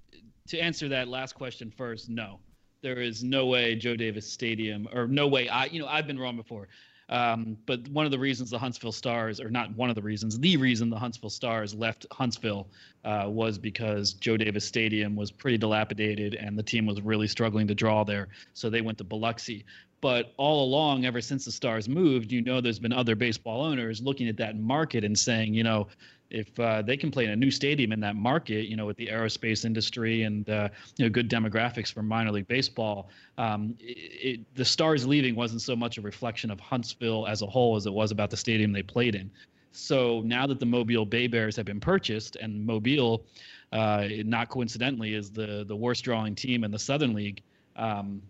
[0.48, 2.40] to answer that last question first, no
[2.82, 6.18] there is no way Joe Davis Stadium, or no way I, you know, I've been
[6.18, 6.68] wrong before.
[7.08, 10.38] Um, but one of the reasons the Huntsville Stars, or not one of the reasons,
[10.38, 12.68] the reason the Huntsville Stars left Huntsville
[13.04, 17.68] uh, was because Joe Davis Stadium was pretty dilapidated and the team was really struggling
[17.68, 18.28] to draw there.
[18.54, 19.64] So they went to Biloxi.
[20.00, 24.02] But all along, ever since the Stars moved, you know, there's been other baseball owners
[24.02, 25.88] looking at that market and saying, you know,
[26.30, 28.96] if uh, they can play in a new stadium in that market, you know, with
[28.96, 33.08] the aerospace industry and uh, you know good demographics for minor league baseball,
[33.38, 37.46] um, it, it, the Stars leaving wasn't so much a reflection of Huntsville as a
[37.46, 39.30] whole as it was about the stadium they played in.
[39.72, 43.24] So now that the Mobile Bay Bears have been purchased, and Mobile,
[43.72, 47.42] uh, not coincidentally, is the the worst drawing team in the Southern League,
[47.76, 48.22] um,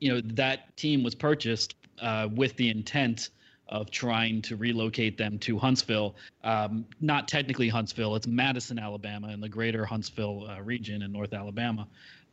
[0.00, 3.30] you know that team was purchased uh, with the intent
[3.68, 6.14] of trying to relocate them to Huntsville.
[6.44, 11.32] Um, not technically Huntsville, it's Madison, Alabama, in the greater Huntsville uh, region in North
[11.32, 11.86] Alabama.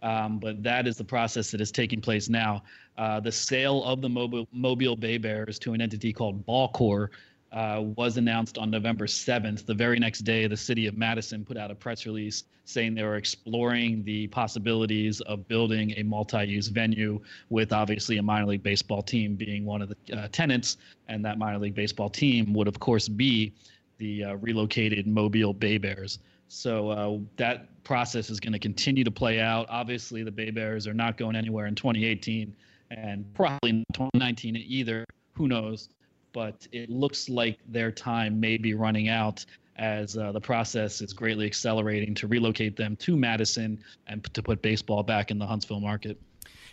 [0.03, 2.63] Um, but that is the process that is taking place now.
[2.97, 7.09] Uh, the sale of the Mobile, Mobile Bay Bears to an entity called BallCorps
[7.53, 9.65] uh, was announced on November 7th.
[9.65, 13.03] The very next day, the city of Madison put out a press release saying they
[13.03, 18.63] were exploring the possibilities of building a multi use venue, with obviously a minor league
[18.63, 20.77] baseball team being one of the uh, tenants.
[21.07, 23.53] And that minor league baseball team would, of course, be
[23.99, 26.19] the uh, relocated Mobile Bay Bears.
[26.47, 29.67] So uh, that process is going to continue to play out.
[29.69, 32.55] Obviously, the Bay Bears are not going anywhere in 2018
[32.91, 35.05] and probably not 2019 either.
[35.33, 35.89] Who knows?
[36.33, 39.45] But it looks like their time may be running out
[39.77, 44.61] as uh, the process is greatly accelerating to relocate them to Madison and to put
[44.61, 46.19] baseball back in the Huntsville market.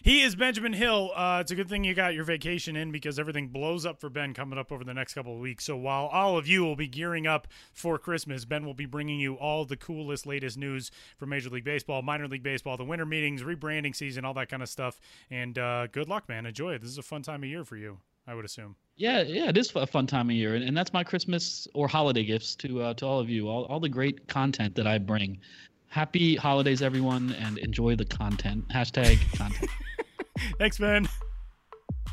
[0.03, 1.11] He is Benjamin Hill.
[1.15, 4.09] Uh, it's a good thing you got your vacation in because everything blows up for
[4.09, 5.65] Ben coming up over the next couple of weeks.
[5.65, 9.21] So while all of you will be gearing up for Christmas, Ben will be bringing
[9.21, 13.05] you all the coolest, latest news from Major League Baseball, minor league baseball, the winter
[13.05, 14.99] meetings, rebranding season, all that kind of stuff.
[15.31, 16.47] And uh, good luck, man.
[16.47, 16.81] Enjoy it.
[16.81, 17.99] This is a fun time of year for you.
[18.31, 18.77] I would assume.
[18.95, 21.89] Yeah, yeah, it is a fun time of year, and, and that's my Christmas or
[21.89, 24.99] holiday gifts to uh, to all of you, all, all the great content that I
[24.99, 25.41] bring.
[25.89, 28.69] Happy holidays, everyone, and enjoy the content.
[28.69, 29.69] Hashtag content.
[30.61, 31.09] Thanks, man.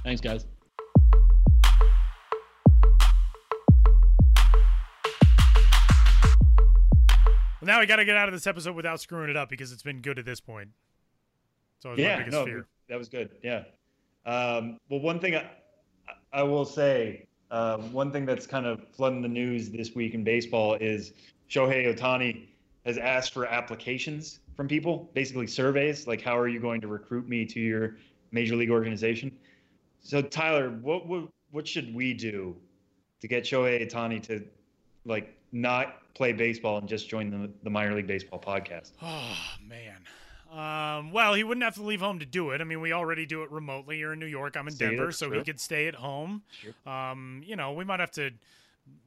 [0.03, 0.47] Thanks, guys.
[7.61, 9.71] Well, now we got to get out of this episode without screwing it up because
[9.71, 10.69] it's been good at this point.
[11.77, 12.65] So yeah, no, fear.
[12.89, 13.29] that was good.
[13.43, 13.65] Yeah.
[14.25, 15.47] Um, well, one thing I,
[16.33, 20.23] I will say um, one thing that's kind of flooding the news this week in
[20.23, 21.13] baseball is
[21.49, 22.47] Shohei Ohtani
[22.85, 27.29] has asked for applications from people, basically surveys, like how are you going to recruit
[27.29, 27.97] me to your
[28.31, 29.31] major league organization?
[30.01, 32.55] So Tyler, what what, what should we do
[33.21, 34.43] to get Shohei Ohtani to
[35.05, 38.91] like not play baseball and just join the the minor league baseball podcast?
[39.01, 39.97] Oh man.
[40.51, 42.61] Um, well, he wouldn't have to leave home to do it.
[42.61, 43.97] I mean, we already do it remotely.
[43.97, 44.55] You're in New York.
[44.55, 46.43] I'm in Denver, so he could stay at home.
[46.61, 46.73] Sure.
[46.91, 48.31] Um, you know, we might have to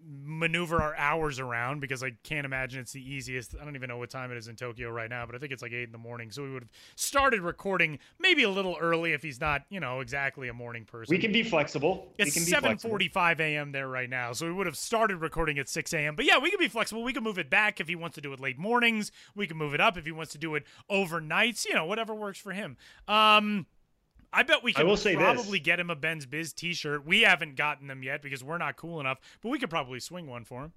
[0.02, 3.55] maneuver our hours around because I can't imagine it's the easiest.
[3.61, 5.52] I don't even know what time it is in Tokyo right now, but I think
[5.52, 6.31] it's like eight in the morning.
[6.31, 10.01] So we would have started recording maybe a little early if he's not, you know,
[10.01, 11.15] exactly a morning person.
[11.15, 12.12] We can be flexible.
[12.19, 13.73] It's seven forty-five a.m.
[13.73, 16.16] there right now, so we would have started recording at six a.m.
[16.16, 17.02] But yeah, we can be flexible.
[17.02, 19.12] We can move it back if he wants to do it late mornings.
[19.36, 21.65] We can move it up if he wants to do it overnights.
[21.65, 22.77] You know, whatever works for him.
[23.07, 23.66] Um,
[24.32, 25.65] I bet we could probably this.
[25.65, 27.05] get him a Ben's Biz T-shirt.
[27.05, 30.27] We haven't gotten them yet because we're not cool enough, but we could probably swing
[30.27, 30.73] one for him.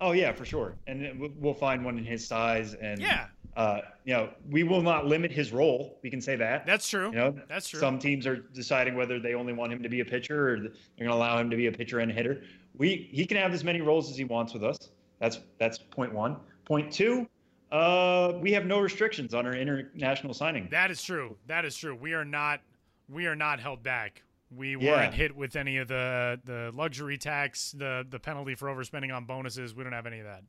[0.00, 2.74] Oh yeah, for sure, and we'll find one in his size.
[2.74, 5.98] And yeah, uh, you know, we will not limit his role.
[6.02, 6.66] We can say that.
[6.66, 7.10] That's true.
[7.10, 7.80] You know, that's true.
[7.80, 10.70] Some teams are deciding whether they only want him to be a pitcher or they're
[10.98, 12.42] going to allow him to be a pitcher and a hitter.
[12.76, 14.76] We he can have as many roles as he wants with us.
[15.20, 16.36] That's that's point one.
[16.64, 17.28] Point two,
[17.70, 20.68] uh, we have no restrictions on our international signing.
[20.70, 21.36] That is true.
[21.46, 21.94] That is true.
[21.94, 22.60] We are not
[23.08, 24.22] we are not held back.
[24.50, 29.14] We weren't hit with any of the the luxury tax, the the penalty for overspending
[29.14, 29.74] on bonuses.
[29.74, 30.44] We don't have any of that.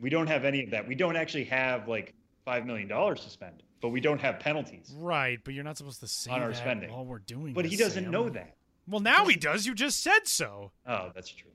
[0.00, 0.86] We don't have any of that.
[0.86, 2.14] We don't actually have like
[2.44, 4.92] five million dollars to spend, but we don't have penalties.
[4.96, 6.90] Right, but you're not supposed to say on our spending.
[6.90, 8.12] All we're doing, but he doesn't Sam.
[8.12, 8.56] know that.
[8.88, 9.66] Well, now he does.
[9.66, 10.72] You just said so.
[10.86, 11.50] Oh, that's true.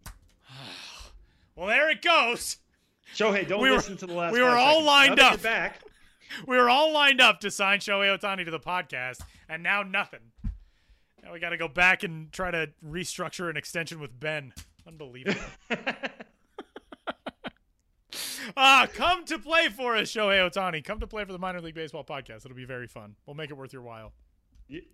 [1.56, 2.58] well, there it goes.
[3.16, 4.34] Shohei, don't we listen were, to the last.
[4.34, 4.88] We were all seconds.
[4.88, 5.42] lined now up.
[5.42, 5.82] Back.
[6.48, 10.32] we were all lined up to sign Shohei Ohtani to the podcast, and now nothing.
[11.24, 14.54] Now we got to go back and try to restructure an extension with Ben.
[14.88, 15.42] Unbelievable.
[18.56, 20.84] ah, come to play for us, Shohei Ohtani.
[20.84, 22.46] Come to play for the minor league baseball podcast.
[22.46, 23.16] It'll be very fun.
[23.26, 24.14] We'll make it worth your while.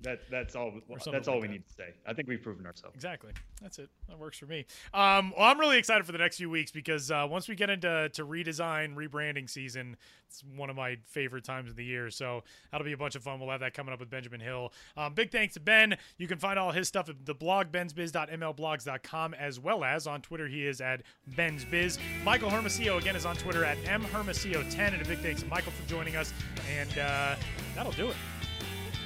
[0.01, 0.71] That that's all.
[1.11, 1.53] That's all like we that.
[1.53, 1.93] need to say.
[2.05, 2.95] I think we've proven ourselves.
[2.95, 3.31] Exactly.
[3.61, 3.89] That's it.
[4.07, 4.65] That works for me.
[4.93, 7.71] Um, well, I'm really excited for the next few weeks because uh, once we get
[7.71, 9.97] into to redesign, rebranding season,
[10.27, 12.11] it's one of my favorite times of the year.
[12.11, 13.39] So that'll be a bunch of fun.
[13.39, 14.73] We'll have that coming up with Benjamin Hill.
[14.95, 15.97] Um, big thanks to Ben.
[16.17, 20.47] You can find all his stuff at the blog bensbiz.mlblogs.com as well as on Twitter.
[20.47, 21.01] He is at
[21.35, 21.97] bensbiz.
[22.23, 24.93] Michael Hermosillo again is on Twitter at mhermosillo10.
[24.93, 26.31] And a big thanks to Michael for joining us.
[26.77, 27.35] And uh,
[27.75, 28.15] that'll do it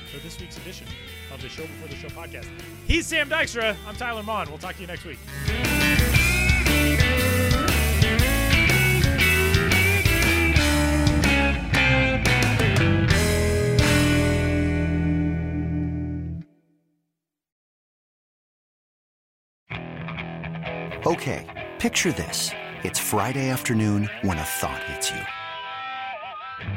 [0.07, 0.87] for this week's edition
[1.33, 2.47] of the Show Before the Show podcast.
[2.87, 3.75] He's Sam Dykstra.
[3.87, 4.47] I'm Tyler Maun.
[4.49, 5.19] We'll talk to you next week.
[21.05, 21.45] Okay,
[21.79, 22.51] picture this.
[22.83, 25.21] It's Friday afternoon when a thought hits you.